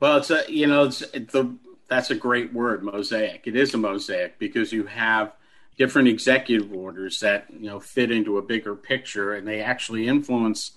Well, 0.00 0.18
it's 0.18 0.30
a 0.30 0.44
you 0.48 0.66
know 0.66 0.84
it's, 0.84 1.00
the 1.00 1.54
that's 1.88 2.10
a 2.10 2.14
great 2.14 2.52
word, 2.52 2.82
mosaic. 2.82 3.42
It 3.46 3.56
is 3.56 3.74
a 3.74 3.78
mosaic 3.78 4.38
because 4.38 4.72
you 4.72 4.84
have 4.86 5.32
different 5.76 6.08
executive 6.08 6.72
orders 6.72 7.20
that 7.20 7.46
you 7.50 7.66
know 7.68 7.80
fit 7.80 8.10
into 8.10 8.38
a 8.38 8.42
bigger 8.42 8.76
picture, 8.76 9.34
and 9.34 9.46
they 9.46 9.60
actually 9.60 10.06
influence 10.06 10.72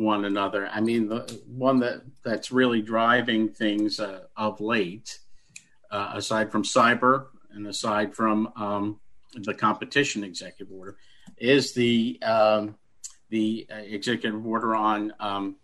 one 0.00 0.24
another. 0.24 0.66
I 0.68 0.80
mean, 0.80 1.08
the 1.08 1.40
one 1.46 1.80
that 1.80 2.00
that's 2.24 2.50
really 2.50 2.80
driving 2.80 3.50
things 3.50 4.00
uh, 4.00 4.22
of 4.36 4.60
late, 4.60 5.18
uh, 5.90 6.12
aside 6.14 6.50
from 6.50 6.62
cyber 6.62 7.26
and 7.52 7.66
aside 7.66 8.14
from 8.14 8.50
um, 8.56 9.00
the 9.34 9.52
competition 9.52 10.24
executive 10.24 10.72
order, 10.72 10.96
is 11.36 11.74
the 11.74 12.18
um, 12.22 12.76
the 13.28 13.66
uh, 13.70 13.76
executive 13.76 14.44
order 14.46 14.74
on 14.74 15.12
um, 15.20 15.56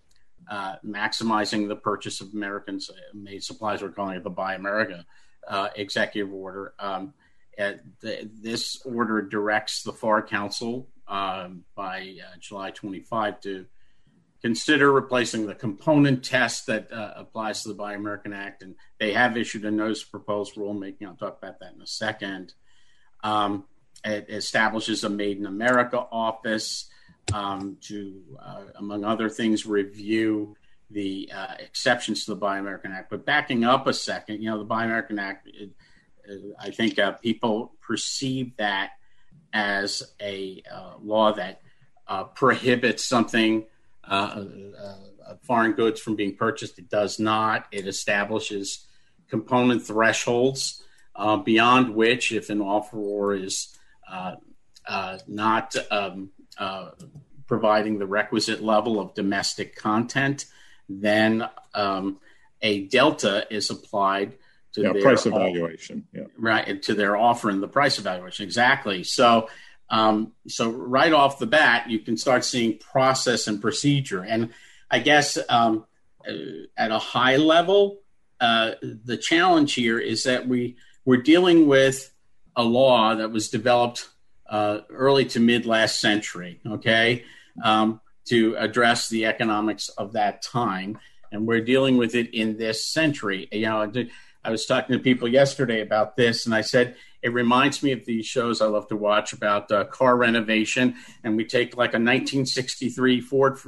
uh, 0.49 0.77
maximizing 0.85 1.67
the 1.67 1.77
purchase 1.77 2.21
of 2.21 2.33
Americans 2.35 2.91
made 3.15 3.43
supplies. 3.43 3.83
We're 3.83 3.89
calling 3.91 4.17
it 4.17 4.23
the 4.23 4.31
Buy 4.31 4.55
America 4.55 5.07
uh, 5.49 5.69
executive 5.75 6.33
order. 6.33 6.75
Um, 6.79 7.15
the, 7.57 8.31
this 8.43 8.83
order 8.85 9.23
directs 9.23 9.83
the 9.83 9.93
FAR 9.95 10.23
Council 10.23 10.89
um, 11.09 11.65
by 11.75 12.17
uh, 12.23 12.37
July 12.39 12.71
25 12.71 13.41
to 13.41 13.67
consider 14.47 14.93
replacing 14.93 15.45
the 15.45 15.57
component 15.57 16.23
test 16.23 16.69
that 16.69 16.93
uh, 16.93 17.15
applies 17.17 17.65
to 17.65 17.69
the 17.69 17.75
Buy 17.75 17.95
American 17.95 18.33
Act. 18.33 18.63
And 18.63 18.77
they 19.01 19.13
have 19.13 19.37
issued 19.37 19.65
a 19.65 19.73
notice 19.73 20.05
of 20.05 20.13
proposed 20.13 20.55
rulemaking. 20.55 21.05
I'll 21.05 21.17
talk 21.17 21.39
about 21.39 21.59
that 21.59 21.75
in 21.75 21.83
a 21.83 21.87
second. 21.87 22.55
Um, 23.25 23.65
it 24.05 24.27
establishes 24.29 25.03
a 25.03 25.09
Made 25.09 25.39
in 25.39 25.47
America 25.47 25.99
office 25.99 26.89
um, 27.35 27.79
to, 27.89 28.23
uh, 28.41 28.67
among 28.77 29.05
other 29.05 29.29
things, 29.29 29.67
review 29.67 30.57
the 30.93 31.29
uh, 31.35 31.55
exceptions 31.59 32.25
to 32.27 32.31
the 32.31 32.37
Buy 32.37 32.59
American 32.59 32.93
Act. 32.93 33.11
But 33.11 33.27
backing 33.27 33.65
up 33.65 33.89
a 33.89 33.93
second, 33.93 34.41
you 34.41 34.49
know, 34.49 34.59
the 34.59 34.65
Buy 34.65 34.85
American 34.85 35.19
Act, 35.19 35.49
it, 35.49 35.71
it, 36.25 36.55
I 36.57 36.71
think 36.71 37.01
uh, 37.01 37.15
people 37.15 37.73
perceive 37.81 38.57
that 38.59 38.91
as 39.53 40.05
a 40.23 40.63
uh, 40.73 40.99
law 41.03 41.33
that 41.33 41.63
uh, 42.07 42.23
prohibits 42.23 43.05
something 43.05 43.63
uh, 43.63 43.63
uh, 43.63 43.76
foreign 44.09 45.73
goods 45.73 46.01
from 46.01 46.17
being 46.17 46.37
purchased. 46.37 46.79
It 46.79 46.89
does 46.89 47.19
not. 47.19 47.67
It 47.73 47.87
establishes 47.87 48.87
component 49.29 49.83
thresholds 49.83 50.83
uh, 51.15 51.37
beyond 51.37 51.95
which, 51.95 52.33
if 52.33 52.51
an 52.51 52.59
offeror 52.59 53.43
is 53.43 53.77
uh, 54.11 54.37
uh, 54.87 55.19
not 55.27 55.75
um, 55.91 56.31
uh, 56.59 56.91
providing 57.47 57.99
the 57.99 58.07
requisite 58.07 58.63
level 58.63 59.01
of 59.01 59.15
domestic 59.15 59.77
content, 59.77 60.47
then 60.89 61.49
um, 61.75 62.19
a 62.63 62.85
delta 62.87 63.47
is 63.51 63.71
applied 63.71 64.35
to 64.73 64.83
yeah, 64.83 64.93
their 64.93 65.03
price 65.03 65.27
evaluation. 65.27 66.07
Yeah. 66.13 66.25
Right 66.39 66.83
to 66.83 66.95
their 66.95 67.17
offer 67.17 67.51
and 67.51 67.63
the 67.63 67.69
price 67.69 67.99
evaluation 67.99 68.45
exactly. 68.45 69.03
So 69.05 69.49
um, 69.89 70.33
so 70.49 70.71
right 70.71 71.13
off 71.13 71.39
the 71.39 71.47
bat, 71.47 71.89
you 71.91 72.01
can 72.01 72.17
start 72.17 72.45
seeing 72.45 72.79
process 72.79 73.47
and 73.47 73.61
procedure. 73.61 74.25
And 74.25 74.53
I 74.91 74.99
guess 74.99 75.39
um, 75.49 75.85
uh, 76.29 76.33
at 76.77 76.91
a 76.91 76.99
high 76.99 77.37
level, 77.37 78.01
uh, 78.41 78.73
the 78.83 79.17
challenge 79.17 79.75
here 79.75 79.99
is 79.99 80.25
that 80.25 80.47
we 80.47 80.77
we're 81.05 81.23
dealing 81.23 81.69
with 81.69 82.13
a 82.57 82.65
law 82.65 83.15
that 83.15 83.31
was 83.31 83.49
developed 83.49 84.09
uh, 84.49 84.81
early 84.91 85.25
to 85.27 85.41
mid 85.41 85.67
last 85.67 86.01
century. 86.01 86.61
Okay, 86.67 87.25
um, 87.63 88.01
to 88.27 88.57
address 88.57 89.09
the 89.09 89.27
economics 89.27 89.89
of 89.91 90.13
that 90.13 90.43
time, 90.43 90.99
and 91.33 91.47
we're 91.47 91.65
dealing 91.65 91.97
with 91.97 92.15
it 92.15 92.35
in 92.35 92.59
this 92.59 92.85
century. 92.85 93.49
You 93.53 93.67
know, 93.67 93.93
I 94.45 94.51
was 94.51 94.67
talking 94.67 94.97
to 94.97 95.03
people 95.03 95.29
yesterday 95.29 95.81
about 95.81 96.17
this, 96.17 96.45
and 96.45 96.55
I 96.55 96.61
said 96.61 96.97
it 97.27 97.33
reminds 97.33 97.83
me 97.83 97.91
of 97.91 98.05
these 98.05 98.25
shows 98.25 98.63
I 98.63 98.67
love 98.67 98.87
to 98.87 98.97
watch 98.97 99.33
about 99.33 99.73
uh, 99.73 99.83
car 99.87 100.17
renovation. 100.17 100.95
And 101.25 101.37
we 101.37 101.45
take 101.45 101.77
like 101.77 101.91
a 101.91 101.99
1963 101.99 103.21
Ford 103.21 103.59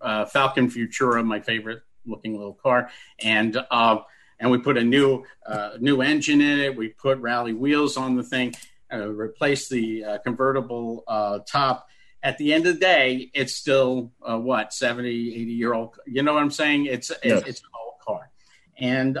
uh, 0.00 0.26
Falcon 0.26 0.70
Futura, 0.70 1.24
my 1.24 1.40
favorite 1.40 1.82
looking 2.06 2.36
little 2.36 2.54
car, 2.54 2.90
and 3.20 3.60
uh, 3.72 3.98
and 4.38 4.52
we 4.52 4.58
put 4.58 4.78
a 4.78 4.84
new 4.84 5.24
uh, 5.44 5.70
new 5.80 6.00
engine 6.00 6.40
in 6.40 6.60
it. 6.60 6.76
We 6.76 6.90
put 6.90 7.18
rally 7.18 7.52
wheels 7.52 7.96
on 7.96 8.14
the 8.14 8.22
thing, 8.22 8.54
uh, 8.92 9.08
replace 9.08 9.68
the 9.68 10.04
uh, 10.04 10.18
convertible 10.18 11.02
top. 11.50 11.88
At 12.22 12.38
the 12.38 12.54
end 12.54 12.68
of 12.68 12.74
the 12.74 12.80
day, 12.80 13.32
it's 13.34 13.54
still 13.54 14.12
what 14.20 14.72
70, 14.72 15.08
80 15.08 15.52
year 15.52 15.74
old. 15.74 15.98
You 16.06 16.22
know 16.22 16.34
what 16.34 16.42
I'm 16.44 16.52
saying? 16.52 16.86
It's 16.86 17.10
yes. 17.24 17.40
it's, 17.40 17.48
it's 17.48 17.60
an 17.62 17.70
old 17.84 17.94
car, 17.98 18.30
and 18.78 19.18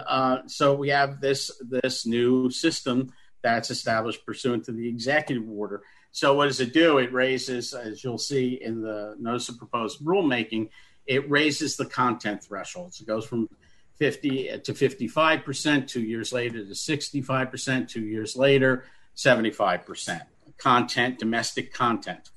so 0.48 0.76
we 0.76 0.90
have 0.90 1.20
this 1.20 1.50
this 1.68 2.06
new 2.06 2.48
system 2.48 3.12
that's 3.42 3.70
established 3.70 4.24
pursuant 4.24 4.64
to 4.64 4.72
the 4.72 4.88
executive 4.88 5.48
order. 5.48 5.82
So, 6.10 6.34
what 6.34 6.46
does 6.46 6.60
it 6.60 6.72
do? 6.72 6.98
It 6.98 7.12
raises, 7.12 7.72
as 7.74 8.04
you'll 8.04 8.18
see 8.18 8.60
in 8.62 8.82
the 8.82 9.16
notice 9.18 9.48
of 9.48 9.58
proposed 9.58 10.04
rulemaking, 10.04 10.68
it 11.06 11.28
raises 11.30 11.76
the 11.76 11.86
content 11.86 12.44
thresholds. 12.44 13.00
It 13.00 13.06
goes 13.06 13.26
from 13.26 13.48
50 13.96 14.60
to 14.64 14.72
55%, 14.72 15.88
two 15.88 16.02
years 16.02 16.32
later 16.32 16.64
to 16.64 16.72
65%, 16.72 17.88
two 17.88 18.00
years 18.00 18.36
later, 18.36 18.84
75%. 19.16 20.20
Content, 20.58 21.18
domestic 21.18 21.72
content. 21.72 22.30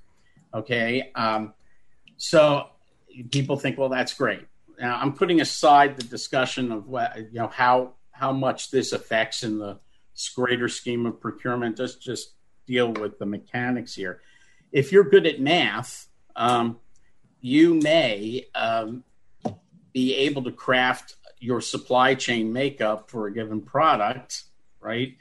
Okay. 0.53 1.11
Um, 1.15 1.53
so 2.17 2.67
people 3.31 3.57
think, 3.57 3.77
well, 3.77 3.89
that's 3.89 4.13
great. 4.13 4.45
Now 4.79 4.99
I'm 5.01 5.13
putting 5.13 5.41
aside 5.41 5.97
the 5.97 6.03
discussion 6.03 6.71
of 6.71 6.87
what, 6.87 7.17
you 7.17 7.39
know, 7.39 7.47
how, 7.47 7.93
how 8.11 8.31
much 8.31 8.71
this 8.71 8.93
affects 8.93 9.43
in 9.43 9.57
the 9.57 9.79
greater 10.35 10.69
scheme 10.69 11.05
of 11.05 11.19
procurement. 11.19 11.77
Just, 11.77 12.01
just 12.01 12.33
deal 12.65 12.91
with 12.91 13.19
the 13.19 13.25
mechanics 13.25 13.93
here. 13.95 14.21
If 14.71 14.91
you're 14.91 15.03
good 15.03 15.25
at 15.25 15.39
math, 15.39 16.07
um, 16.35 16.79
you 17.41 17.75
may 17.75 18.47
um, 18.55 19.03
be 19.93 20.15
able 20.15 20.43
to 20.43 20.51
craft 20.51 21.15
your 21.39 21.61
supply 21.61 22.15
chain 22.15 22.51
makeup 22.51 23.09
for 23.09 23.27
a 23.27 23.33
given 23.33 23.61
product, 23.61 24.43
right? 24.79 25.15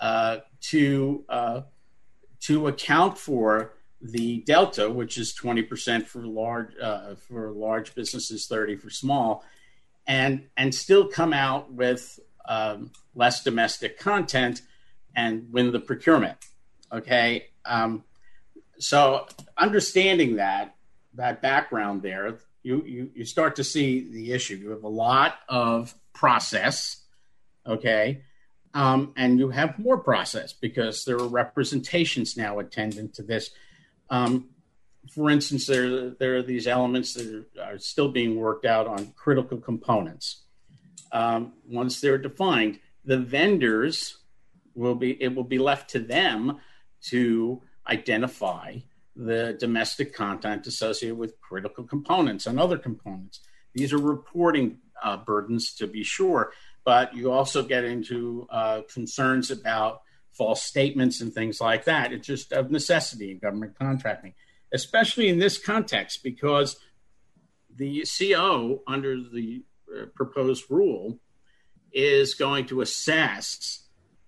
Uh, 0.00 0.38
to 0.60 1.24
uh, 1.28 1.60
to 2.40 2.68
account 2.68 3.18
for 3.18 3.74
the 4.00 4.38
delta, 4.46 4.88
which 4.88 5.18
is 5.18 5.34
twenty 5.34 5.62
percent 5.62 6.06
for 6.06 6.26
large 6.26 6.72
uh, 6.80 7.14
for 7.16 7.50
large 7.50 7.94
businesses, 7.94 8.46
thirty 8.46 8.76
for 8.76 8.90
small, 8.90 9.44
and 10.06 10.46
and 10.56 10.74
still 10.74 11.06
come 11.06 11.32
out 11.32 11.72
with 11.72 12.18
um, 12.46 12.90
less 13.14 13.42
domestic 13.42 13.98
content 13.98 14.62
and 15.14 15.52
win 15.52 15.72
the 15.72 15.80
procurement. 15.80 16.36
Okay, 16.92 17.46
um, 17.64 18.04
so 18.78 19.26
understanding 19.56 20.36
that 20.36 20.74
that 21.14 21.42
background 21.42 22.02
there, 22.02 22.38
you, 22.62 22.82
you 22.84 23.10
you 23.14 23.24
start 23.24 23.56
to 23.56 23.64
see 23.64 24.10
the 24.10 24.32
issue. 24.32 24.56
You 24.56 24.70
have 24.70 24.84
a 24.84 24.88
lot 24.88 25.34
of 25.48 25.94
process, 26.14 27.02
okay, 27.66 28.22
um, 28.74 29.12
and 29.16 29.38
you 29.38 29.50
have 29.50 29.78
more 29.78 29.98
process 29.98 30.52
because 30.52 31.04
there 31.04 31.16
are 31.16 31.28
representations 31.28 32.36
now 32.36 32.58
attendant 32.58 33.14
to 33.14 33.22
this. 33.22 33.50
Um, 34.10 34.50
for 35.14 35.30
instance, 35.30 35.66
there 35.66 36.10
there 36.10 36.36
are 36.36 36.42
these 36.42 36.66
elements 36.66 37.14
that 37.14 37.46
are, 37.58 37.74
are 37.74 37.78
still 37.78 38.10
being 38.10 38.36
worked 38.36 38.64
out 38.64 38.86
on 38.86 39.12
critical 39.16 39.58
components. 39.58 40.44
Um, 41.12 41.54
once 41.66 42.00
they're 42.00 42.18
defined, 42.18 42.80
the 43.04 43.18
vendors 43.18 44.18
will 44.74 44.94
be 44.94 45.20
it 45.22 45.34
will 45.34 45.44
be 45.44 45.58
left 45.58 45.90
to 45.90 45.98
them 45.98 46.58
to 47.00 47.62
identify 47.86 48.76
the 49.16 49.56
domestic 49.58 50.14
content 50.14 50.66
associated 50.66 51.18
with 51.18 51.40
critical 51.40 51.84
components 51.84 52.46
and 52.46 52.60
other 52.60 52.78
components. 52.78 53.40
These 53.74 53.92
are 53.92 53.98
reporting 53.98 54.78
uh, 55.02 55.16
burdens 55.16 55.74
to 55.74 55.86
be 55.86 56.04
sure, 56.04 56.52
but 56.84 57.14
you 57.14 57.32
also 57.32 57.62
get 57.62 57.84
into 57.84 58.46
uh, 58.50 58.82
concerns 58.92 59.50
about 59.50 60.02
false 60.32 60.62
statements 60.62 61.20
and 61.20 61.32
things 61.32 61.60
like 61.60 61.84
that. 61.84 62.12
It's 62.12 62.26
just 62.26 62.52
of 62.52 62.70
necessity 62.70 63.32
in 63.32 63.38
government 63.38 63.76
contracting, 63.76 64.34
especially 64.72 65.28
in 65.28 65.38
this 65.38 65.58
context, 65.58 66.22
because 66.22 66.76
the 67.74 68.06
CO 68.06 68.82
under 68.86 69.16
the 69.16 69.64
proposed 70.14 70.70
rule 70.70 71.18
is 71.92 72.34
going 72.34 72.66
to 72.66 72.80
assess 72.80 73.86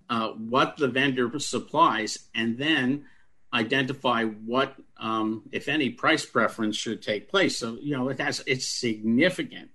uh, 0.09 0.31
what 0.31 0.77
the 0.77 0.88
vendor 0.88 1.31
supplies 1.38 2.18
and 2.35 2.59
then 2.59 3.05
identify 3.53 4.25
what, 4.25 4.75
um, 4.99 5.42
if 5.53 5.68
any, 5.68 5.90
price 5.90 6.25
preference 6.25 6.77
should 6.77 7.03
take 7.03 7.29
place. 7.29 7.57
So 7.57 7.79
you 7.81 7.96
know 7.96 8.09
it 8.09 8.20
has 8.20 8.42
it's 8.46 8.66
significant, 8.66 9.70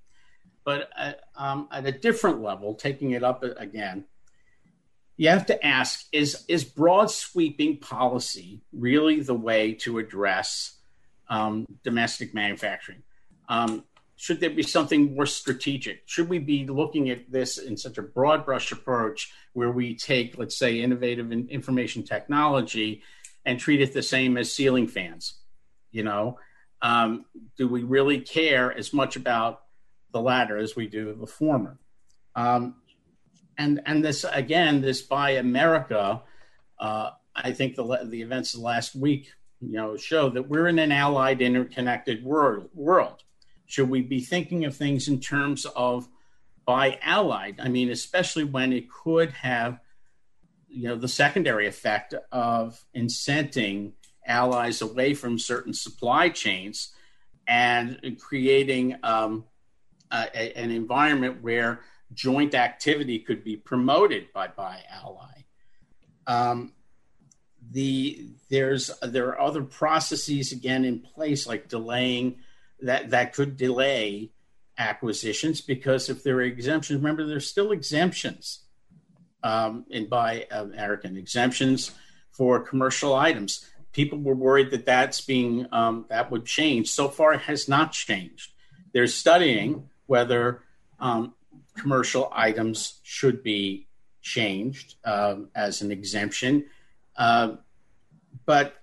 but 0.64 0.90
uh, 0.98 1.14
um, 1.36 1.68
at 1.72 1.86
a 1.86 1.92
different 1.92 2.42
level, 2.42 2.74
taking 2.74 3.12
it 3.12 3.24
up 3.24 3.44
again, 3.44 4.06
you 5.18 5.30
have 5.30 5.46
to 5.48 5.66
ask: 5.66 6.06
is 6.12 6.44
is 6.48 6.64
broad 6.64 7.12
sweeping 7.12 7.78
policy 7.78 8.62
really 8.74 9.22
the 9.22 9.34
way 9.34 9.74
to 9.74 10.00
address 10.00 10.78
um, 11.30 11.66
domestic 11.84 12.34
manufacturing? 12.34 13.04
Should 14.18 14.40
there 14.40 14.50
be 14.50 14.64
something 14.64 15.16
more 15.16 15.26
strategic? 15.26 16.04
Should 16.06 16.30
we 16.30 16.40
be 16.40 16.66
looking 16.66 17.10
at 17.10 17.30
this 17.32 17.58
in 17.58 17.76
such 17.76 17.98
a 17.98 18.02
broad 18.02 18.46
brush 18.46 18.72
approach 18.72 19.32
where 19.54 19.72
we 19.72 19.96
take, 19.96 20.38
let's 20.38 20.58
say, 20.58 20.82
innovative 20.82 21.32
information 21.32 22.04
technology 22.04 23.04
and 23.46 23.60
treat 23.60 23.82
it 23.82 23.94
the 23.94 24.04
same 24.04 24.38
as 24.38 24.52
ceiling 24.52 24.88
fans. 24.88 25.36
You 25.92 26.04
know, 26.04 26.40
um, 26.82 27.26
do 27.58 27.68
we 27.68 27.84
really 27.84 28.20
care 28.20 28.76
as 28.76 28.92
much 28.92 29.16
about 29.16 29.62
the 30.12 30.22
latter 30.22 30.58
as 30.58 30.76
we 30.76 30.88
do 30.88 31.14
the 31.14 31.28
former? 31.28 31.78
Um, 32.36 32.76
and 33.58 33.82
and 33.86 34.04
this 34.04 34.26
again, 34.30 34.82
this 34.82 35.02
Buy 35.02 35.32
America. 35.32 36.22
Uh, 36.78 37.12
I 37.34 37.52
think 37.54 37.76
the 37.76 38.02
the 38.06 38.22
events 38.22 38.54
of 38.56 38.62
last 38.62 38.96
week, 38.96 39.32
you 39.62 39.74
know, 39.74 39.96
show 39.96 40.30
that 40.32 40.50
we're 40.50 40.68
in 40.68 40.80
an 40.80 40.92
allied, 40.92 41.42
interconnected 41.42 42.26
world. 42.26 42.70
World. 42.74 43.24
Should 43.66 43.90
we 43.90 44.02
be 44.02 44.20
thinking 44.20 44.66
of 44.66 44.76
things 44.76 45.08
in 45.08 45.20
terms 45.20 45.66
of 45.66 46.08
buy 46.66 47.00
allied? 47.02 47.60
I 47.60 47.70
mean, 47.70 47.90
especially 47.90 48.44
when 48.44 48.74
it 48.74 48.90
could 48.90 49.32
have 49.32 49.80
you 50.76 50.90
know 50.90 50.96
the 50.96 51.08
secondary 51.08 51.68
effect 51.68 52.14
of 52.32 52.84
incenting 52.96 53.94
allies 54.28 54.82
away 54.82 55.14
from 55.14 55.40
certain 55.40 55.74
supply 55.74 56.30
chains 56.30 56.92
and 57.48 58.18
creating 58.20 58.98
um, 59.04 59.46
a, 60.12 60.58
an 60.58 60.72
environment 60.72 61.42
where 61.42 61.80
joint 62.14 62.56
activity 62.56 63.20
could 63.20 63.44
be 63.44 63.56
promoted 63.56 64.32
by 64.34 64.48
buy 64.48 64.82
ally. 64.92 65.46
Um, 66.28 66.74
the 67.72 68.28
there's 68.50 68.92
there 69.02 69.30
are 69.30 69.40
other 69.40 69.64
processes 69.64 70.52
again 70.52 70.86
in 70.86 71.00
place 71.00 71.48
like 71.48 71.70
delaying 71.70 72.38
that 72.82 73.12
that 73.12 73.34
could 73.34 73.58
delay 73.58 74.32
acquisitions 74.78 75.62
because 75.62 76.10
if 76.10 76.24
there 76.24 76.38
are 76.38 76.42
exemptions, 76.42 76.98
remember 76.98 77.26
there's 77.26 77.48
still 77.48 77.72
exemptions 77.72 78.66
um, 79.44 79.86
and 79.92 80.10
Buy 80.10 80.48
American 80.52 81.18
exemptions 81.18 81.92
for 82.32 82.60
commercial 82.60 83.14
items. 83.14 83.70
People 83.94 84.20
were 84.20 84.36
worried 84.36 84.72
that 84.72 84.86
that's 84.86 85.22
being 85.22 85.68
um, 85.72 86.06
that 86.10 86.32
would 86.32 86.46
change. 86.46 86.90
So 86.90 87.08
far, 87.08 87.34
it 87.34 87.42
has 87.42 87.70
not 87.70 87.94
changed. 87.94 88.52
They're 88.92 89.08
studying 89.08 89.90
whether 90.08 90.64
um, 91.00 91.34
commercial 91.78 92.30
items 92.34 93.00
should 93.04 93.44
be 93.44 93.88
changed 94.22 94.96
um, 95.06 95.50
as 95.56 95.82
an 95.82 95.92
exemption, 95.92 96.66
uh, 97.16 97.54
but 98.46 98.76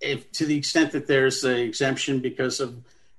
if 0.00 0.30
to 0.32 0.46
the 0.46 0.56
extent 0.56 0.92
that 0.92 1.06
there's 1.06 1.44
an 1.44 1.56
exemption 1.56 2.20
because 2.20 2.60
of 2.60 2.76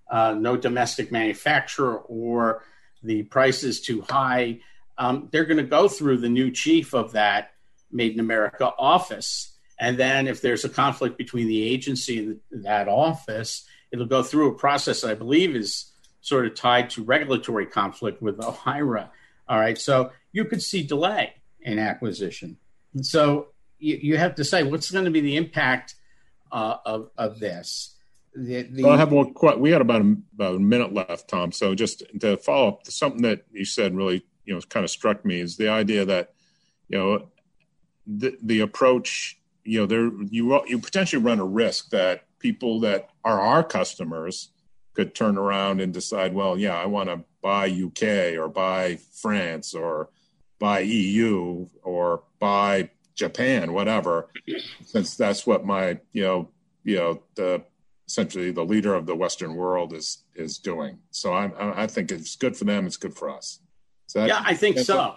uh, 0.10 0.34
no 0.34 0.58
domestic 0.58 1.12
manufacturer 1.12 1.98
or 1.98 2.64
the 3.04 3.24
price 3.24 3.64
is 3.64 3.82
too 3.82 4.02
high, 4.02 4.60
um, 4.98 5.30
they're 5.32 5.46
going 5.46 5.58
to 5.58 5.64
go 5.64 5.88
through 5.88 6.18
the 6.18 6.30
new 6.30 6.52
chief 6.52 6.94
of 6.94 7.14
that 7.14 7.52
Made 7.92 8.14
in 8.14 8.20
America 8.20 8.72
office. 8.78 9.58
And 9.78 9.98
then 9.98 10.28
if 10.28 10.42
there's 10.42 10.64
a 10.64 10.70
conflict 10.70 11.18
between 11.18 11.48
the 11.48 11.64
agency 11.64 12.20
and 12.20 12.40
that 12.64 12.88
office, 12.88 13.66
it'll 13.92 14.06
go 14.06 14.24
through 14.24 14.52
a 14.52 14.56
process 14.56 15.04
I 15.04 15.14
believe 15.14 15.56
is 15.56 15.92
sort 16.22 16.46
of 16.46 16.56
tied 16.56 16.90
to 16.92 17.04
regulatory 17.04 17.66
conflict 17.66 18.22
with 18.22 18.38
OIRA. 18.38 19.10
All 19.50 19.60
right. 19.60 19.78
So 19.78 20.12
you 20.32 20.46
could 20.46 20.62
see 20.62 20.84
delay 20.84 21.34
in 21.62 21.80
acquisition. 21.80 22.58
And 22.94 23.06
so 23.06 23.48
you, 23.80 24.00
you 24.02 24.18
have 24.18 24.36
to 24.36 24.44
say, 24.44 24.64
what's 24.64 24.92
going 24.92 25.06
to 25.06 25.12
be 25.12 25.22
the 25.22 25.36
impact 25.36 25.96
uh, 26.52 26.78
of, 26.86 27.10
of 27.18 27.40
this? 27.40 27.96
The, 28.34 28.64
the, 28.64 28.84
well, 28.84 28.94
I 28.94 28.98
have 28.98 29.12
one. 29.12 29.34
We 29.60 29.72
had 29.72 29.82
about 29.82 30.02
a, 30.02 30.16
about 30.34 30.56
a 30.56 30.60
minute 30.60 30.94
left, 30.94 31.28
Tom. 31.28 31.52
So 31.52 31.76
just 31.76 32.04
to 32.22 32.38
follow 32.38 32.70
up, 32.70 32.88
something 32.88 33.24
that 33.24 33.44
you 33.52 33.66
said 33.66 33.94
really 33.94 34.24
you 34.46 34.54
know 34.54 34.62
kind 34.62 34.84
of 34.84 34.90
struck 34.90 35.24
me 35.26 35.40
is 35.40 35.58
the 35.58 35.70
idea 35.70 36.06
that 36.06 36.34
you 36.88 36.98
know 36.98 37.28
the 38.08 38.38
the 38.42 38.60
approach 38.62 39.40
you 39.64 39.80
know 39.80 39.86
there 39.86 40.12
you 40.30 40.62
you 40.68 40.80
potentially 40.80 41.22
run 41.22 41.40
a 41.40 41.46
risk 41.46 41.90
that 41.90 42.26
people 42.40 42.80
that 42.80 43.10
are 43.24 43.40
our 43.40 43.64
customers 43.64 44.50
could 44.94 45.16
turn 45.16 45.38
around 45.38 45.80
and 45.80 45.94
decide 45.94 46.34
well 46.34 46.58
yeah 46.58 46.76
I 46.76 46.86
want 46.86 47.10
to 47.10 47.24
buy 47.42 47.70
UK 47.70 48.38
or 48.38 48.48
buy 48.48 48.98
France 49.14 49.74
or 49.74 50.10
buy 50.60 50.80
EU 50.82 51.68
or 51.84 52.24
buy 52.40 52.90
Japan 53.26 53.74
whatever 53.74 54.30
since 54.86 55.16
that's 55.16 55.46
what 55.46 55.66
my 55.66 56.00
you 56.14 56.24
know 56.24 56.50
you 56.84 56.98
know 56.98 57.24
the 57.36 57.64
essentially 58.08 58.52
the 58.52 58.66
leader 58.66 58.94
of 58.94 59.06
the 59.06 59.16
western 59.16 59.54
world 59.56 59.94
is 59.94 60.24
is 60.36 60.58
doing 60.58 61.00
so 61.12 61.34
I 61.34 61.84
I 61.84 61.88
think 61.88 62.12
it's 62.12 62.36
good 62.36 62.56
for 62.58 62.66
them 62.66 62.86
it's 62.86 62.98
good 62.98 63.16
for 63.16 63.30
us 63.30 63.60
that, 64.14 64.28
yeah, 64.28 64.42
I 64.46 64.54
think 64.54 64.80
so. 64.80 65.16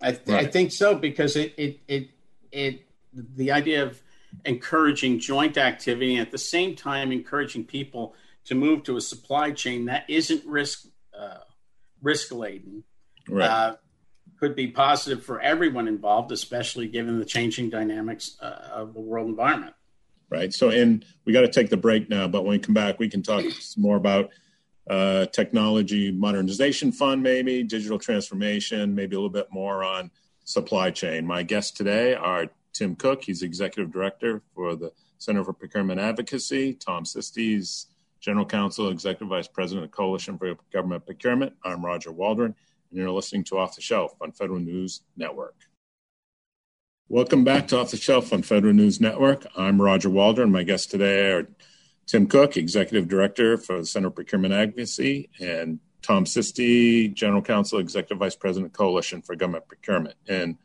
I, 0.00 0.12
th- 0.12 0.28
right. 0.28 0.46
I, 0.46 0.50
think 0.50 0.72
so 0.72 0.94
because 0.94 1.36
it, 1.36 1.54
it, 1.56 1.80
it 1.88 2.10
it 2.52 2.86
the 3.12 3.52
idea 3.52 3.82
of 3.82 4.00
encouraging 4.44 5.18
joint 5.18 5.56
activity 5.56 6.16
and 6.16 6.26
at 6.26 6.30
the 6.30 6.38
same 6.38 6.76
time 6.76 7.12
encouraging 7.12 7.64
people 7.64 8.14
to 8.44 8.54
move 8.54 8.82
to 8.84 8.96
a 8.96 9.00
supply 9.00 9.50
chain 9.50 9.86
that 9.86 10.04
isn't 10.08 10.44
risk 10.44 10.86
uh, 11.18 11.38
risk 12.02 12.32
laden 12.32 12.84
right. 13.28 13.50
uh, 13.50 13.76
could 14.38 14.54
be 14.54 14.68
positive 14.68 15.24
for 15.24 15.40
everyone 15.40 15.88
involved, 15.88 16.32
especially 16.32 16.88
given 16.88 17.18
the 17.18 17.24
changing 17.24 17.70
dynamics 17.70 18.36
uh, 18.40 18.68
of 18.72 18.94
the 18.94 19.00
world 19.00 19.28
environment. 19.28 19.74
Right. 20.28 20.52
So, 20.52 20.70
and 20.70 21.04
we 21.24 21.32
got 21.32 21.42
to 21.42 21.48
take 21.48 21.70
the 21.70 21.76
break 21.76 22.10
now, 22.10 22.26
but 22.26 22.42
when 22.42 22.52
we 22.52 22.58
come 22.58 22.74
back, 22.74 22.98
we 22.98 23.08
can 23.08 23.22
talk 23.22 23.44
more 23.76 23.96
about 23.96 24.30
uh, 24.88 25.26
technology 25.26 26.10
modernization 26.10 26.92
fund, 26.92 27.22
maybe 27.22 27.62
digital 27.62 27.98
transformation, 27.98 28.94
maybe 28.94 29.14
a 29.14 29.18
little 29.18 29.30
bit 29.30 29.48
more 29.50 29.84
on 29.84 30.10
supply 30.44 30.90
chain. 30.90 31.26
My 31.26 31.42
guests 31.42 31.72
today 31.72 32.14
are 32.14 32.46
Tim 32.72 32.94
Cook, 32.94 33.24
he's 33.24 33.42
executive 33.42 33.92
director 33.92 34.42
for 34.54 34.76
the 34.76 34.92
Center 35.18 35.42
for 35.44 35.52
Procurement 35.52 35.98
Advocacy, 35.98 36.74
Tom 36.74 37.04
Sisti, 37.04 37.86
general 38.20 38.46
counsel, 38.46 38.90
executive 38.90 39.28
vice 39.28 39.48
president 39.48 39.84
of 39.84 39.90
Coalition 39.90 40.36
for 40.38 40.54
Government 40.72 41.04
Procurement. 41.06 41.54
I'm 41.64 41.84
Roger 41.84 42.12
Waldron, 42.12 42.54
and 42.90 42.98
you're 42.98 43.10
listening 43.10 43.44
to 43.44 43.58
Off 43.58 43.76
the 43.76 43.82
Shelf 43.82 44.12
on 44.20 44.32
Federal 44.32 44.60
News 44.60 45.02
Network. 45.16 45.54
Welcome 47.08 47.44
back 47.44 47.68
to 47.68 47.78
Off 47.78 47.90
the 47.90 47.96
Shelf 47.96 48.32
on 48.32 48.42
Federal 48.42 48.74
News 48.74 49.00
Network. 49.00 49.46
I'm 49.56 49.80
Roger 49.80 50.10
Waldron. 50.10 50.50
My 50.50 50.62
guests 50.62 50.86
today 50.86 51.30
are 51.30 51.48
Tim 52.06 52.26
Cook, 52.26 52.56
Executive 52.56 53.08
Director 53.08 53.56
for 53.56 53.78
the 53.78 53.86
Center 53.86 54.10
for 54.10 54.14
Procurement 54.16 54.54
Advocacy, 54.54 55.28
and 55.40 55.78
Tom 56.02 56.24
Sisti, 56.24 57.12
General 57.12 57.42
Counsel, 57.42 57.78
Executive 57.80 58.18
Vice 58.18 58.36
President, 58.36 58.72
Coalition 58.72 59.22
for 59.22 59.34
Government 59.34 59.66
Procurement. 59.66 60.16
And 60.28 60.56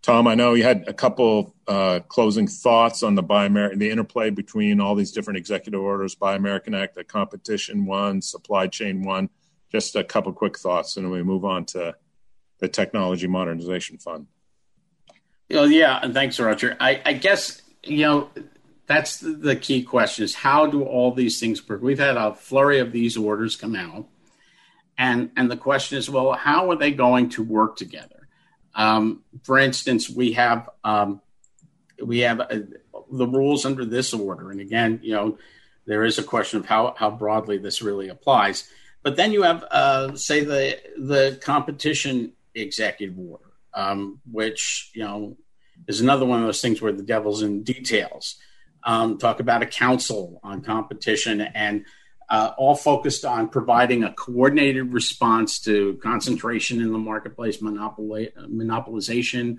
Tom, 0.00 0.26
I 0.26 0.34
know 0.34 0.54
you 0.54 0.62
had 0.62 0.84
a 0.86 0.94
couple 0.94 1.54
uh, 1.66 2.00
closing 2.08 2.46
thoughts 2.46 3.02
on 3.02 3.14
the 3.14 3.22
Buy 3.22 3.46
American, 3.46 3.78
the 3.78 3.90
interplay 3.90 4.30
between 4.30 4.80
all 4.80 4.94
these 4.94 5.12
different 5.12 5.36
executive 5.36 5.80
orders, 5.80 6.14
Buy 6.14 6.36
American 6.36 6.74
Act, 6.74 6.94
the 6.94 7.04
competition 7.04 7.84
one, 7.84 8.22
supply 8.22 8.68
chain 8.68 9.02
one. 9.02 9.28
Just 9.70 9.96
a 9.96 10.04
couple 10.04 10.32
quick 10.32 10.58
thoughts, 10.58 10.96
and 10.96 11.04
then 11.04 11.12
we 11.12 11.22
move 11.22 11.44
on 11.44 11.66
to 11.66 11.94
the 12.58 12.68
Technology 12.68 13.26
Modernization 13.26 13.98
Fund. 13.98 14.26
You 15.48 15.56
know, 15.56 15.64
yeah, 15.64 15.98
and 16.02 16.12
thanks, 16.12 16.38
Roger. 16.38 16.76
I, 16.78 17.00
I 17.04 17.12
guess 17.14 17.62
you 17.82 18.04
know 18.04 18.30
that's 18.86 19.18
the, 19.20 19.56
key 19.56 19.82
question: 19.82 20.24
is 20.24 20.34
how 20.34 20.66
do 20.66 20.82
all 20.82 21.12
these 21.12 21.40
things 21.40 21.66
work? 21.68 21.82
We've 21.82 21.98
had 21.98 22.16
a 22.16 22.34
flurry 22.34 22.80
of 22.80 22.92
these 22.92 23.16
orders 23.16 23.56
come 23.56 23.74
out, 23.74 24.06
and 24.96 25.30
and 25.36 25.50
the 25.50 25.56
question 25.56 25.98
is, 25.98 26.10
well, 26.10 26.32
how 26.32 26.70
are 26.70 26.76
they 26.76 26.90
going 26.90 27.30
to 27.30 27.42
work 27.42 27.76
together? 27.76 28.28
Um, 28.74 29.22
for 29.42 29.58
instance, 29.58 30.08
we 30.10 30.32
have 30.32 30.68
um, 30.84 31.22
we 32.02 32.20
have 32.20 32.40
uh, 32.40 32.58
the 33.10 33.26
rules 33.26 33.64
under 33.64 33.84
this 33.84 34.12
order, 34.12 34.50
and 34.50 34.60
again, 34.60 35.00
you 35.02 35.12
know, 35.12 35.38
there 35.86 36.04
is 36.04 36.18
a 36.18 36.22
question 36.22 36.60
of 36.60 36.66
how 36.66 36.94
how 36.98 37.10
broadly 37.10 37.58
this 37.58 37.80
really 37.80 38.08
applies. 38.08 38.68
But 39.08 39.16
then 39.16 39.32
you 39.32 39.40
have, 39.40 39.64
uh, 39.70 40.14
say, 40.16 40.44
the 40.44 40.78
the 40.98 41.38
competition 41.40 42.34
executive 42.54 43.18
order, 43.18 43.50
um, 43.72 44.20
which 44.30 44.90
you 44.92 45.02
know 45.02 45.38
is 45.86 46.02
another 46.02 46.26
one 46.26 46.40
of 46.40 46.44
those 46.44 46.60
things 46.60 46.82
where 46.82 46.92
the 46.92 47.02
devil's 47.02 47.40
in 47.40 47.62
details. 47.62 48.36
Um, 48.84 49.16
talk 49.16 49.40
about 49.40 49.62
a 49.62 49.66
council 49.66 50.40
on 50.42 50.60
competition 50.60 51.40
and 51.40 51.86
uh, 52.28 52.52
all 52.58 52.74
focused 52.74 53.24
on 53.24 53.48
providing 53.48 54.04
a 54.04 54.12
coordinated 54.12 54.92
response 54.92 55.58
to 55.60 55.98
concentration 56.02 56.82
in 56.82 56.92
the 56.92 56.98
marketplace, 56.98 57.62
monopolization, 57.62 59.56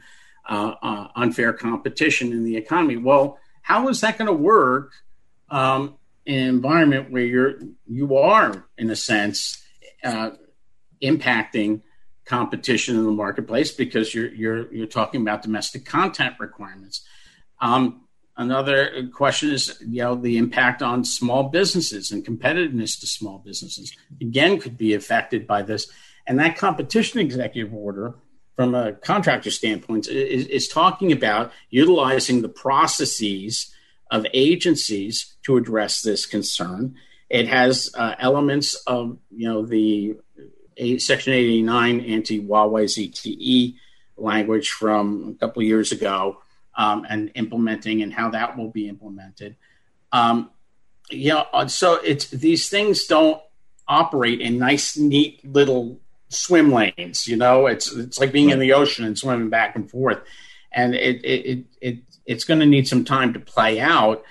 uh, 0.48 0.76
uh, 0.80 1.08
unfair 1.16 1.54
competition 1.54 2.34
in 2.34 2.44
the 2.44 2.56
economy. 2.56 2.98
Well, 2.98 3.40
how 3.64 3.88
is 3.88 4.02
that 4.02 4.20
going 4.20 4.28
to 4.28 4.34
work 4.34 4.92
um, 5.50 5.96
an 6.30 6.48
environment 6.48 7.12
where 7.12 7.24
you're 7.24 7.56
you 7.88 8.18
are, 8.18 8.66
in 8.78 8.90
a 8.90 8.96
sense, 8.96 9.62
uh, 10.04 10.32
impacting 11.04 11.82
competition 12.26 12.96
in 12.96 13.04
the 13.06 13.12
marketplace 13.12 13.72
because 13.72 14.14
you're 14.14 14.34
you're 14.34 14.74
you're 14.74 14.88
talking 14.88 15.22
about 15.22 15.42
domestic 15.42 15.86
content 15.86 16.36
requirements. 16.40 17.06
Um, 17.60 18.06
Another 18.40 19.10
question 19.14 19.50
is, 19.50 19.78
you 19.86 20.02
know, 20.02 20.16
the 20.16 20.38
impact 20.38 20.82
on 20.82 21.04
small 21.04 21.50
businesses 21.50 22.10
and 22.10 22.26
competitiveness 22.26 22.98
to 23.02 23.06
small 23.06 23.40
businesses 23.40 23.94
again 24.22 24.62
could 24.62 24.78
be 24.78 24.94
affected 24.94 25.46
by 25.46 25.62
this. 25.62 25.92
And 26.26 26.40
that 26.40 26.58
competition 26.58 27.20
executive 27.20 27.74
order, 27.74 28.16
from 28.56 28.76
a 28.76 28.94
contractor 28.94 29.52
standpoint, 29.52 30.08
is, 30.08 30.48
is 30.48 30.70
talking 30.70 31.12
about 31.12 31.52
utilizing 31.70 32.42
the 32.42 32.48
processes 32.48 33.76
of 34.12 34.26
agencies 34.34 35.36
to 35.44 35.58
address 35.58 36.02
this 36.02 36.26
concern. 36.26 36.96
It 37.30 37.48
has 37.48 37.92
uh, 37.94 38.16
elements 38.20 38.76
of, 38.88 39.18
you 39.30 39.48
know, 39.48 39.66
the 39.66 40.18
Section 40.98 41.34
89 41.34 42.02
anti 42.02 42.42
Huawei 42.42 42.86
ZTE 42.86 43.76
language 44.18 44.70
from 44.70 45.36
a 45.36 45.40
couple 45.40 45.62
of 45.62 45.68
years 45.68 45.92
ago 45.92 46.42
um, 46.76 47.06
and 47.10 47.32
implementing 47.36 48.02
and 48.02 48.14
how 48.14 48.30
that 48.32 48.58
will 48.58 48.70
be 48.70 48.88
implemented. 48.88 49.56
Um, 50.12 50.50
yeah, 51.12 51.44
uh, 51.54 51.68
so 51.68 51.96
it's 51.96 52.30
these 52.30 52.70
things 52.70 53.06
don't 53.06 53.42
operate 53.88 54.42
in 54.42 54.58
nice, 54.58 54.98
neat 54.98 55.44
little 55.44 56.00
swim 56.30 56.72
lanes. 56.72 57.28
You 57.28 57.36
know, 57.36 57.68
it's 57.68 57.92
it's 57.92 58.20
like 58.20 58.32
being 58.32 58.52
in 58.52 58.60
the 58.60 58.74
ocean 58.74 59.06
and 59.06 59.18
swimming 59.18 59.50
back 59.50 59.76
and 59.76 59.90
forth, 59.90 60.20
and 60.72 60.96
it 60.96 61.24
it 61.24 61.46
it, 61.46 61.66
it 61.82 61.98
it's 62.30 62.44
going 62.44 62.60
to 62.60 62.66
need 62.66 62.88
some 62.88 63.04
time 63.04 63.34
to 63.34 63.40
play 63.40 63.80
out. 63.80 64.24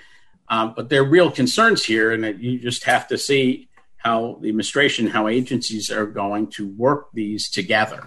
Um, 0.48 0.72
but 0.74 0.88
there 0.88 1.02
are 1.02 1.08
real 1.08 1.30
concerns 1.30 1.84
here, 1.84 2.12
and 2.12 2.40
you 2.40 2.58
just 2.58 2.84
have 2.84 3.08
to 3.08 3.18
see 3.18 3.68
how 3.96 4.38
the 4.40 4.48
administration, 4.48 5.08
how 5.08 5.26
agencies 5.26 5.90
are 5.90 6.06
going 6.06 6.46
to 6.46 6.68
work 6.68 7.08
these 7.12 7.50
together. 7.50 8.06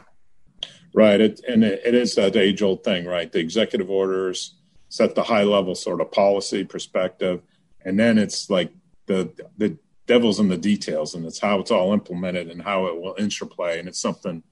Right. 0.93 1.19
It, 1.19 1.41
and 1.47 1.63
it, 1.63 1.81
it 1.85 1.93
is 1.93 2.15
that 2.15 2.35
age 2.35 2.61
old 2.61 2.83
thing, 2.83 3.05
right? 3.05 3.31
The 3.31 3.39
executive 3.39 3.89
orders 3.89 4.55
set 4.89 5.13
the 5.15 5.23
high 5.23 5.43
level 5.43 5.75
sort 5.75 6.01
of 6.01 6.11
policy 6.11 6.63
perspective. 6.63 7.41
And 7.83 7.99
then 7.99 8.17
it's 8.17 8.49
like 8.49 8.71
the, 9.05 9.31
the 9.57 9.77
devil's 10.07 10.39
in 10.39 10.47
the 10.47 10.57
details 10.57 11.13
and 11.13 11.25
it's 11.25 11.39
how 11.39 11.59
it's 11.59 11.71
all 11.71 11.93
implemented 11.93 12.49
and 12.49 12.61
how 12.61 12.87
it 12.87 12.99
will 12.99 13.15
interplay. 13.17 13.79
And 13.79 13.87
it's 13.87 14.01
something 14.01 14.43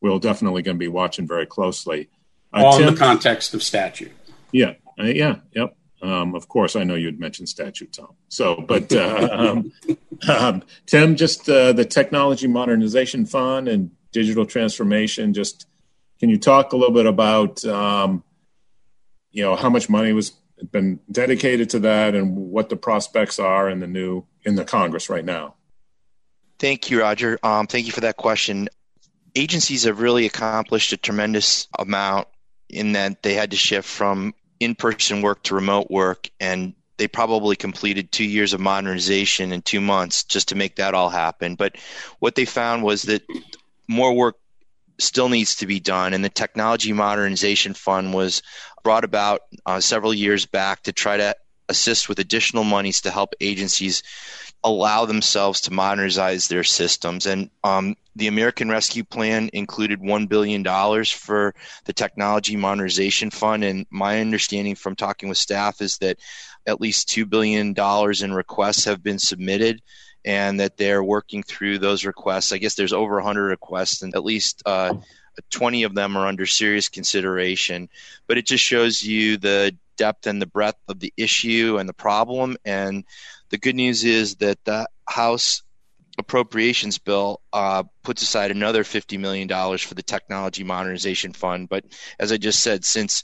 we're 0.00 0.18
definitely 0.18 0.62
going 0.62 0.76
to 0.76 0.78
be 0.78 0.88
watching 0.88 1.26
very 1.26 1.46
closely. 1.46 2.08
Uh, 2.54 2.64
all 2.64 2.78
Tim, 2.78 2.88
in 2.88 2.94
the 2.94 3.00
context 3.00 3.54
of 3.54 3.62
statute. 3.62 4.12
Yeah. 4.52 4.74
Uh, 5.02 5.06
yeah. 5.06 5.36
Yep. 5.54 5.76
Um, 6.02 6.34
of 6.34 6.48
course, 6.48 6.74
I 6.74 6.84
know 6.84 6.94
you'd 6.94 7.20
mentioned 7.20 7.48
statute, 7.48 7.92
Tom. 7.92 8.14
So, 8.28 8.56
but 8.56 8.92
uh, 8.92 9.28
um, 9.30 9.72
um, 10.28 10.62
Tim, 10.86 11.16
just 11.16 11.48
uh, 11.48 11.72
the 11.72 11.84
Technology 11.84 12.48
Modernization 12.48 13.24
Fund 13.24 13.68
and 13.68 13.90
digital 14.10 14.44
transformation, 14.44 15.32
just 15.32 15.66
can 16.18 16.28
you 16.28 16.38
talk 16.38 16.72
a 16.72 16.76
little 16.76 16.94
bit 16.94 17.06
about, 17.06 17.64
um, 17.64 18.24
you 19.30 19.42
know, 19.42 19.54
how 19.54 19.70
much 19.70 19.88
money 19.88 20.12
was 20.12 20.32
been 20.70 21.00
dedicated 21.10 21.70
to 21.70 21.80
that, 21.80 22.14
and 22.14 22.36
what 22.36 22.68
the 22.68 22.76
prospects 22.76 23.40
are 23.40 23.68
in 23.68 23.80
the 23.80 23.86
new 23.86 24.24
in 24.44 24.54
the 24.54 24.64
Congress 24.64 25.10
right 25.10 25.24
now? 25.24 25.54
Thank 26.58 26.90
you, 26.90 27.00
Roger. 27.00 27.38
Um, 27.42 27.66
thank 27.66 27.86
you 27.86 27.92
for 27.92 28.02
that 28.02 28.16
question. 28.16 28.68
Agencies 29.34 29.84
have 29.84 30.00
really 30.00 30.26
accomplished 30.26 30.92
a 30.92 30.96
tremendous 30.96 31.66
amount 31.76 32.28
in 32.68 32.92
that 32.92 33.22
they 33.22 33.34
had 33.34 33.50
to 33.50 33.56
shift 33.56 33.88
from 33.88 34.34
in-person 34.64 35.22
work 35.22 35.42
to 35.44 35.54
remote 35.54 35.90
work, 35.90 36.30
and 36.40 36.74
they 36.98 37.08
probably 37.08 37.56
completed 37.56 38.12
two 38.12 38.24
years 38.24 38.52
of 38.52 38.60
modernization 38.60 39.52
in 39.52 39.62
two 39.62 39.80
months 39.80 40.24
just 40.24 40.48
to 40.48 40.54
make 40.54 40.76
that 40.76 40.94
all 40.94 41.08
happen. 41.08 41.54
But 41.54 41.76
what 42.18 42.34
they 42.34 42.44
found 42.44 42.82
was 42.82 43.02
that 43.02 43.22
more 43.88 44.12
work 44.12 44.36
still 44.98 45.28
needs 45.28 45.56
to 45.56 45.66
be 45.66 45.80
done. 45.80 46.14
And 46.14 46.24
the 46.24 46.28
Technology 46.28 46.92
Modernization 46.92 47.74
Fund 47.74 48.14
was 48.14 48.42
brought 48.84 49.04
about 49.04 49.42
uh, 49.66 49.80
several 49.80 50.14
years 50.14 50.46
back 50.46 50.82
to 50.84 50.92
try 50.92 51.16
to 51.16 51.34
assist 51.68 52.08
with 52.08 52.18
additional 52.18 52.64
monies 52.64 53.00
to 53.02 53.10
help 53.10 53.34
agencies 53.40 54.02
allow 54.64 55.06
themselves 55.06 55.62
to 55.62 55.72
modernize 55.72 56.48
their 56.48 56.64
systems. 56.64 57.26
And 57.26 57.50
um, 57.64 57.96
the 58.14 58.28
American 58.28 58.68
Rescue 58.68 59.04
Plan 59.04 59.50
included 59.52 60.00
$1 60.00 60.28
billion 60.28 60.64
for 61.04 61.54
the 61.84 61.92
Technology 61.92 62.56
Modernization 62.56 63.30
Fund. 63.30 63.64
And 63.64 63.86
my 63.90 64.20
understanding 64.20 64.74
from 64.74 64.94
talking 64.94 65.28
with 65.28 65.38
staff 65.38 65.80
is 65.80 65.98
that 65.98 66.18
at 66.66 66.80
least 66.80 67.08
$2 67.08 67.28
billion 67.28 67.74
in 68.22 68.34
requests 68.34 68.84
have 68.84 69.02
been 69.02 69.18
submitted 69.18 69.82
and 70.24 70.60
that 70.60 70.76
they're 70.76 71.02
working 71.02 71.42
through 71.42 71.78
those 71.78 72.04
requests. 72.04 72.52
I 72.52 72.58
guess 72.58 72.74
there's 72.74 72.92
over 72.92 73.16
100 73.16 73.48
requests, 73.48 74.02
and 74.02 74.14
at 74.14 74.24
least 74.24 74.62
uh, 74.66 74.94
20 75.50 75.82
of 75.82 75.94
them 75.94 76.16
are 76.16 76.26
under 76.26 76.46
serious 76.46 76.88
consideration. 76.88 77.88
But 78.28 78.38
it 78.38 78.46
just 78.46 78.62
shows 78.62 79.02
you 79.02 79.36
the 79.36 79.76
depth 79.96 80.26
and 80.26 80.40
the 80.40 80.46
breadth 80.46 80.78
of 80.88 81.00
the 81.00 81.12
issue 81.16 81.76
and 81.78 81.88
the 81.88 81.94
problem. 81.94 82.56
And 82.64 83.04
the 83.52 83.58
good 83.58 83.76
news 83.76 84.02
is 84.02 84.34
that 84.36 84.58
the 84.64 84.88
House 85.08 85.62
appropriations 86.18 86.98
bill 86.98 87.40
uh, 87.52 87.84
puts 88.02 88.22
aside 88.22 88.50
another 88.50 88.82
$50 88.82 89.18
million 89.20 89.48
for 89.78 89.94
the 89.94 90.02
Technology 90.02 90.64
Modernization 90.64 91.32
Fund. 91.32 91.68
But 91.68 91.84
as 92.18 92.32
I 92.32 92.36
just 92.38 92.60
said, 92.60 92.84
since 92.84 93.22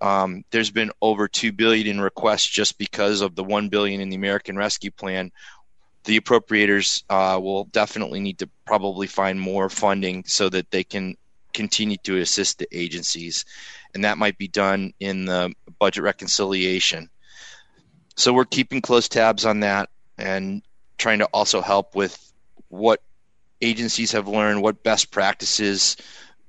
Um, 0.00 0.44
there's 0.50 0.70
been 0.70 0.90
over 1.00 1.28
two 1.28 1.52
billion 1.52 1.86
in 1.86 2.00
requests 2.00 2.46
just 2.46 2.76
because 2.78 3.22
of 3.22 3.34
the 3.34 3.44
one 3.44 3.68
billion 3.68 4.00
in 4.00 4.10
the 4.10 4.16
American 4.16 4.56
Rescue 4.56 4.90
Plan. 4.90 5.32
The 6.04 6.20
appropriators 6.20 7.02
uh, 7.08 7.40
will 7.40 7.64
definitely 7.64 8.20
need 8.20 8.38
to 8.38 8.48
probably 8.66 9.06
find 9.06 9.40
more 9.40 9.70
funding 9.70 10.24
so 10.26 10.48
that 10.50 10.70
they 10.70 10.84
can 10.84 11.16
continue 11.54 11.96
to 12.04 12.18
assist 12.20 12.58
the 12.58 12.68
agencies, 12.70 13.44
and 13.94 14.04
that 14.04 14.18
might 14.18 14.36
be 14.36 14.48
done 14.48 14.92
in 15.00 15.24
the 15.24 15.52
budget 15.78 16.04
reconciliation. 16.04 17.08
So 18.16 18.32
we're 18.32 18.46
keeping 18.46 18.80
close 18.80 19.08
tabs 19.08 19.44
on 19.44 19.60
that 19.60 19.90
and 20.18 20.62
trying 20.98 21.18
to 21.18 21.26
also 21.26 21.60
help 21.60 21.94
with 21.94 22.32
what 22.68 23.02
agencies 23.60 24.12
have 24.12 24.26
learned, 24.26 24.62
what 24.62 24.82
best 24.82 25.10
practices 25.10 25.96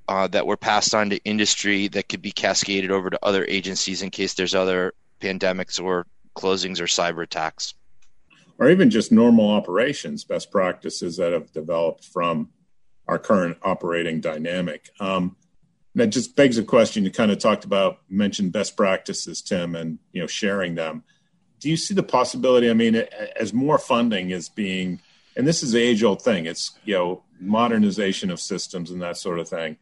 uh, 0.07 0.27
that 0.27 0.47
were 0.47 0.57
passed 0.57 0.95
on 0.95 1.09
to 1.09 1.17
industry 1.23 1.89
that 1.89 2.07
could 2.07 2.21
be 2.21 2.31
cascaded 2.31 2.91
over 2.91 3.09
to 3.09 3.19
other 3.21 3.45
agencies 3.45 4.01
in 4.01 4.09
case 4.09 4.33
there's 4.33 4.55
other 4.55 4.93
pandemics 5.19 5.81
or 5.81 6.05
closings 6.35 6.79
or 6.79 6.85
cyber 6.85 7.23
attacks. 7.23 7.73
Or 8.59 8.69
even 8.69 8.89
just 8.89 9.11
normal 9.11 9.49
operations, 9.51 10.23
best 10.23 10.49
practices 10.49 11.17
that 11.17 11.33
have 11.33 11.51
developed 11.51 12.05
from 12.05 12.49
our 13.07 13.19
current 13.19 13.57
operating 13.61 14.21
dynamic. 14.21 14.89
Um, 14.99 15.35
that 15.95 16.07
just 16.07 16.35
begs 16.35 16.57
a 16.57 16.63
question. 16.63 17.03
You 17.03 17.11
kind 17.11 17.31
of 17.31 17.39
talked 17.39 17.65
about, 17.65 17.99
mentioned 18.09 18.51
best 18.51 18.77
practices, 18.77 19.41
Tim, 19.41 19.75
and 19.75 19.99
you 20.11 20.21
know 20.21 20.27
sharing 20.27 20.75
them. 20.75 21.03
Do 21.59 21.69
you 21.69 21.77
see 21.77 21.93
the 21.93 22.03
possibility? 22.03 22.69
I 22.69 22.73
mean, 22.73 22.95
as 22.95 23.53
more 23.53 23.77
funding 23.77 24.29
is 24.29 24.49
being, 24.49 24.99
and 25.35 25.47
this 25.47 25.63
is 25.63 25.71
the 25.71 25.81
age-old 25.81 26.21
thing. 26.21 26.45
It's 26.45 26.71
you 26.85 26.93
know 26.93 27.23
modernization 27.39 28.29
of 28.29 28.39
systems 28.39 28.91
and 28.91 29.01
that 29.01 29.17
sort 29.17 29.39
of 29.39 29.47
thing 29.49 29.77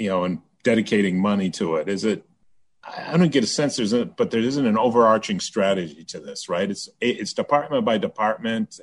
you 0.00 0.08
know, 0.08 0.24
and 0.24 0.40
dedicating 0.64 1.20
money 1.20 1.50
to 1.50 1.76
it? 1.76 1.88
Is 1.88 2.04
it? 2.04 2.24
I 2.82 3.18
don't 3.18 3.30
get 3.30 3.44
a 3.44 3.46
sense 3.46 3.76
there's, 3.76 3.92
a, 3.92 4.06
but 4.06 4.30
there 4.30 4.40
isn't 4.40 4.66
an 4.66 4.78
overarching 4.78 5.38
strategy 5.38 6.02
to 6.04 6.18
this, 6.18 6.48
right? 6.48 6.68
It's 6.68 6.88
it's 7.00 7.34
department 7.34 7.84
by 7.84 7.98
department, 7.98 8.80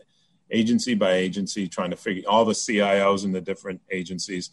agency 0.52 0.94
by 0.94 1.14
agency, 1.14 1.68
trying 1.68 1.90
to 1.90 1.98
figure 1.98 2.24
all 2.30 2.46
the 2.46 2.54
CIOs 2.54 3.26
in 3.26 3.32
the 3.32 3.42
different 3.42 3.82
agencies. 3.92 4.52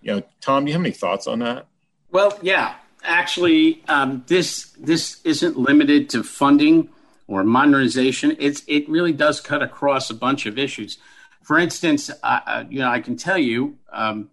You 0.00 0.16
know, 0.16 0.22
Tom, 0.40 0.64
do 0.64 0.70
you 0.70 0.72
have 0.72 0.82
any 0.82 0.92
thoughts 0.92 1.26
on 1.26 1.40
that? 1.40 1.66
Well, 2.10 2.38
yeah, 2.40 2.76
actually, 3.04 3.82
um, 3.88 4.24
this 4.26 4.72
this 4.78 5.20
isn't 5.24 5.58
limited 5.58 6.10
to 6.10 6.22
funding 6.22 6.88
or 7.26 7.44
modernization. 7.44 8.36
It's 8.38 8.62
it 8.66 8.88
really 8.88 9.12
does 9.12 9.40
cut 9.40 9.62
across 9.62 10.10
a 10.10 10.14
bunch 10.14 10.46
of 10.46 10.58
issues. 10.58 10.98
For 11.42 11.58
instance, 11.58 12.10
uh, 12.22 12.64
you 12.68 12.80
know, 12.80 12.88
I 12.88 13.00
can 13.00 13.16
tell 13.16 13.38
you. 13.38 13.78
Um, 13.92 14.30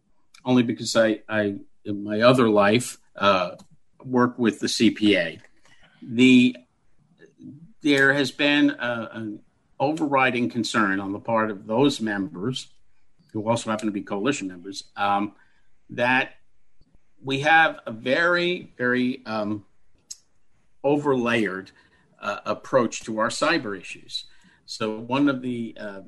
only 0.47 0.63
because 0.63 0.95
I, 0.95 1.19
I 1.29 1.55
in 1.85 2.03
my 2.03 2.21
other 2.21 2.49
life, 2.49 2.97
uh, 3.15 3.51
work 4.03 4.39
with 4.39 4.59
the 4.59 4.67
CPA. 4.67 5.41
The 6.01 6.55
there 7.81 8.13
has 8.13 8.31
been 8.31 8.71
a, 8.71 9.09
an 9.11 9.39
overriding 9.79 10.49
concern 10.49 10.99
on 10.99 11.11
the 11.11 11.19
part 11.19 11.51
of 11.51 11.67
those 11.67 12.01
members, 12.01 12.67
who 13.33 13.47
also 13.47 13.69
happen 13.69 13.87
to 13.87 13.91
be 13.91 14.01
coalition 14.01 14.47
members, 14.47 14.85
um, 14.95 15.33
that 15.91 16.31
we 17.23 17.41
have 17.41 17.79
a 17.85 17.91
very, 17.91 18.73
very 18.77 19.23
um, 19.25 19.65
overlayered 20.83 21.69
uh, 22.21 22.39
approach 22.45 23.01
to 23.01 23.19
our 23.19 23.29
cyber 23.29 23.79
issues. 23.79 24.25
So, 24.65 24.99
one 24.99 25.29
of 25.29 25.41
the 25.41 25.77
uh, 25.79 26.01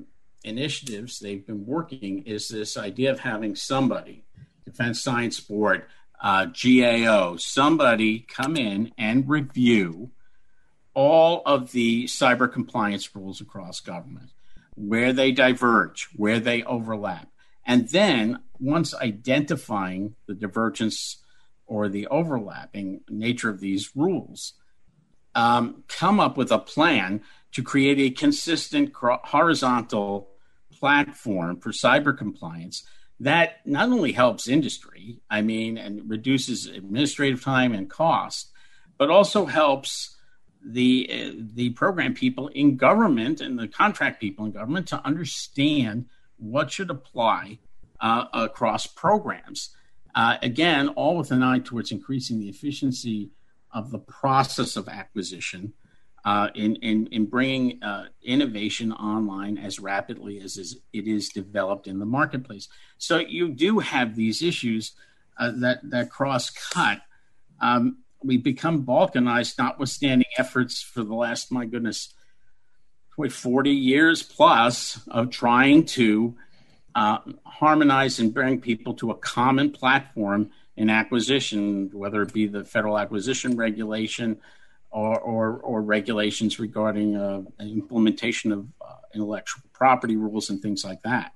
initiatives 0.43 1.20
they've 1.20 1.45
been 1.45 1.66
working 1.66 2.24
is 2.26 2.47
this 2.47 2.78
idea 2.78 3.12
of 3.12 3.20
having 3.20 3.55
somebody 3.55 4.24
Defense 4.66 5.01
Science 5.01 5.39
Board, 5.39 5.86
uh, 6.22 6.45
GAO, 6.45 7.38
somebody 7.38 8.20
come 8.20 8.55
in 8.55 8.91
and 8.97 9.28
review 9.28 10.12
all 10.93 11.41
of 11.45 11.72
the 11.72 12.05
cyber 12.05 12.51
compliance 12.51 13.16
rules 13.16 13.41
across 13.41 13.80
government, 13.80 14.32
where 14.76 15.14
they 15.14 15.32
diverge, 15.32 16.10
where 16.16 16.39
they 16.39 16.64
overlap. 16.64 17.30
And 17.70 17.88
then, 17.89 18.39
once 18.59 18.95
identifying 18.95 20.15
the 20.26 20.34
divergence 20.34 21.17
or 21.67 21.88
the 21.88 22.07
overlapping 22.07 23.01
nature 23.07 23.47
of 23.47 23.59
these 23.59 23.91
rules, 23.95 24.53
um, 25.36 25.84
come 25.88 26.20
up 26.20 26.36
with 26.36 26.51
a 26.51 26.57
plan 26.57 27.22
to 27.51 27.61
create 27.61 27.99
a 27.99 28.09
consistent 28.09 28.91
horizontal 28.95 30.30
platform 30.80 31.59
for 31.59 31.70
cyber 31.70 32.17
compliance 32.17 32.88
that 33.20 33.57
not 33.67 33.89
only 33.89 34.13
helps 34.13 34.47
industry, 34.47 35.20
I 35.30 35.43
mean, 35.43 35.78
and 35.78 36.09
reduces 36.09 36.65
administrative 36.65 37.43
time 37.43 37.76
and 37.76 37.88
cost, 37.88 38.49
but 38.97 39.11
also 39.11 39.45
helps 39.45 40.17
the 40.65 41.07
uh, 41.11 41.43
the 41.53 41.70
program 41.70 42.15
people 42.15 42.47
in 42.47 42.78
government 42.78 43.41
and 43.41 43.59
the 43.59 43.67
contract 43.67 44.20
people 44.20 44.45
in 44.45 44.51
government 44.53 44.88
to 44.88 45.05
understand 45.05 46.05
what 46.40 46.72
should 46.72 46.90
apply 46.90 47.60
uh, 48.00 48.26
across 48.34 48.88
programs. 48.88 49.76
Uh, 50.16 50.38
again, 50.42 50.90
all 50.90 51.18
with 51.18 51.32
an 51.32 51.44
eye 51.44 51.60
towards 51.60 51.92
increasing 51.92 52.40
the 52.40 52.50
efficiency 52.50 53.30
of 53.72 53.92
the 53.92 54.00
process 54.00 54.76
of 54.76 54.88
acquisition 54.88 55.74
uh, 56.26 56.50
in, 56.56 56.76
in, 56.78 57.08
in 57.08 57.26
bringing 57.26 57.82
uh, 57.84 58.06
innovation 58.24 58.92
online 58.92 59.58
as 59.58 59.80
rapidly 59.80 60.40
as 60.40 60.58
is, 60.58 60.78
it 60.92 61.08
is 61.08 61.30
developed 61.30 61.88
in 61.88 62.00
the 62.00 62.06
marketplace. 62.06 62.68
So 62.98 63.20
you 63.20 63.50
do 63.50 63.80
have 63.80 64.16
these 64.16 64.42
issues 64.42 64.94
uh, 65.38 65.52
that, 65.58 65.80
that 65.90 66.10
cross 66.10 66.50
cut. 66.50 67.02
Um, 67.62 68.00
we 68.22 68.38
become 68.38 68.86
balkanized, 68.86 69.58
notwithstanding 69.58 70.28
efforts 70.38 70.82
for 70.82 71.04
the 71.04 71.16
last, 71.16 71.52
my 71.52 71.66
goodness, 71.66 72.14
wait, 73.20 73.34
40 73.34 73.70
years 73.72 74.24
plus 74.24 75.01
of 75.09 75.30
trying 75.30 75.86
to 75.86 76.36
uh, 76.95 77.17
harmonize 77.45 78.17
and 78.20 78.34
bring 78.34 78.61
people 78.61 78.93
to 78.93 79.11
a 79.11 79.15
common 79.15 79.72
platform 79.72 80.51
in 80.78 80.89
acquisition, 80.89 81.89
whether 81.91 82.22
it 82.22 82.32
be 82.32 82.47
the 82.47 82.63
federal 82.63 82.97
acquisition 82.97 83.57
regulation, 83.57 84.39
or, 84.89 85.20
or, 85.20 85.57
or 85.57 85.82
regulations 85.82 86.59
regarding 86.59 87.17
uh, 87.17 87.41
implementation 87.59 88.53
of 88.53 88.65
uh, 88.80 88.95
intellectual 89.13 89.63
property 89.74 90.15
rules 90.15 90.49
and 90.49 90.61
things 90.61 90.86
like 90.86 91.01
that. 91.03 91.34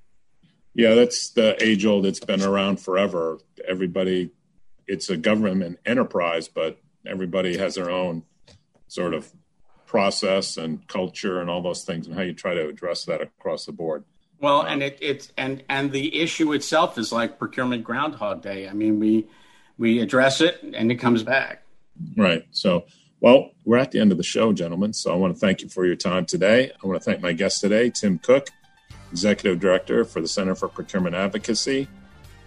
Yeah, 0.73 0.95
that's 0.95 1.31
the 1.31 1.61
age 1.61 1.86
old. 1.86 2.05
It's 2.05 2.21
been 2.21 2.41
around 2.41 2.79
forever. 2.79 3.39
Everybody, 3.67 4.31
it's 4.88 5.09
a 5.09 5.17
government 5.17 5.79
enterprise, 5.86 6.47
but 6.47 6.79
everybody 7.05 7.57
has 7.57 7.75
their 7.75 7.91
own 7.91 8.23
sort 8.88 9.13
of 9.13 9.29
process 9.93 10.57
and 10.57 10.87
culture 10.87 11.39
and 11.39 11.51
all 11.51 11.61
those 11.61 11.83
things, 11.83 12.07
and 12.07 12.15
how 12.15 12.23
you 12.23 12.33
try 12.33 12.55
to 12.55 12.67
address 12.67 13.05
that 13.05 13.21
across 13.21 13.67
the 13.67 13.71
board. 13.71 14.03
Well, 14.39 14.61
um, 14.61 14.65
and 14.67 14.81
it, 14.81 14.97
it's 14.99 15.31
and 15.37 15.63
and 15.69 15.91
the 15.91 16.19
issue 16.19 16.51
itself 16.53 16.97
is 16.97 17.11
like 17.11 17.37
procurement 17.37 17.83
Groundhog 17.83 18.41
Day. 18.41 18.67
I 18.67 18.73
mean, 18.73 18.99
we 18.99 19.27
we 19.77 19.99
address 19.99 20.41
it 20.41 20.63
and 20.63 20.91
it 20.91 20.95
comes 20.95 21.21
back. 21.21 21.61
Right. 22.17 22.43
So 22.49 22.85
well, 23.19 23.51
we're 23.65 23.77
at 23.77 23.91
the 23.91 23.99
end 23.99 24.11
of 24.11 24.17
the 24.17 24.23
show, 24.23 24.51
gentlemen. 24.51 24.93
So 24.93 25.13
I 25.13 25.15
want 25.15 25.35
to 25.35 25.39
thank 25.39 25.61
you 25.61 25.69
for 25.69 25.85
your 25.85 25.95
time 25.95 26.25
today. 26.25 26.71
I 26.71 26.87
want 26.87 26.99
to 26.99 27.05
thank 27.05 27.21
my 27.21 27.33
guest 27.33 27.61
today, 27.61 27.91
Tim 27.91 28.17
Cook, 28.17 28.47
Executive 29.11 29.59
Director 29.59 30.05
for 30.05 30.21
the 30.21 30.27
Center 30.27 30.55
for 30.55 30.67
Procurement 30.67 31.13
Advocacy, 31.13 31.87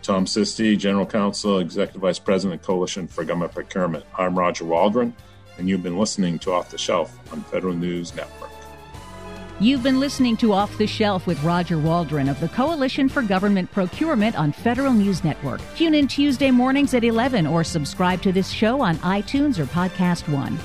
Tom 0.03 0.25
Sisti, 0.25 0.77
General 0.77 1.07
Counsel, 1.07 1.61
Executive 1.61 2.03
Vice 2.03 2.19
President, 2.19 2.61
Coalition 2.61 3.07
for 3.07 3.23
Government 3.23 3.55
Procurement. 3.55 4.05
I'm 4.19 4.37
Roger 4.37 4.65
Waldron, 4.65 5.15
and 5.59 5.69
you've 5.69 5.83
been 5.83 5.99
listening 5.99 6.39
to 6.41 6.53
Off 6.53 6.71
the 6.71 6.79
Shelf 6.79 7.19
on 7.33 7.43
Federal 7.43 7.75
News 7.75 8.15
Network. 8.15 8.51
You've 9.59 9.83
been 9.83 10.01
listening 10.01 10.37
to 10.39 10.53
Off 10.53 10.77
the 10.77 10.87
Shelf 10.87 11.27
with 11.27 11.43
Roger 11.43 11.79
Waldron 11.79 12.29
of 12.29 12.39
the 12.41 12.49
Coalition 12.49 13.09
for 13.09 13.23
Government 13.23 13.73
Procurement 13.73 14.39
on 14.39 14.53
Federal 14.53 14.93
News 14.93 15.25
Network. 15.25 15.63
Tune 15.77 15.95
in 15.95 16.09
Tuesday 16.09 16.51
mornings 16.51 16.93
at 16.93 17.05
11 17.05 17.47
or 17.47 17.65
subscribe 17.65 18.21
to 18.21 18.33
this 18.33 18.51
show 18.51 18.83
on 18.83 18.97
iTunes 18.97 19.59
or 19.59 19.65
Podcast 19.65 20.31
One. 20.31 20.59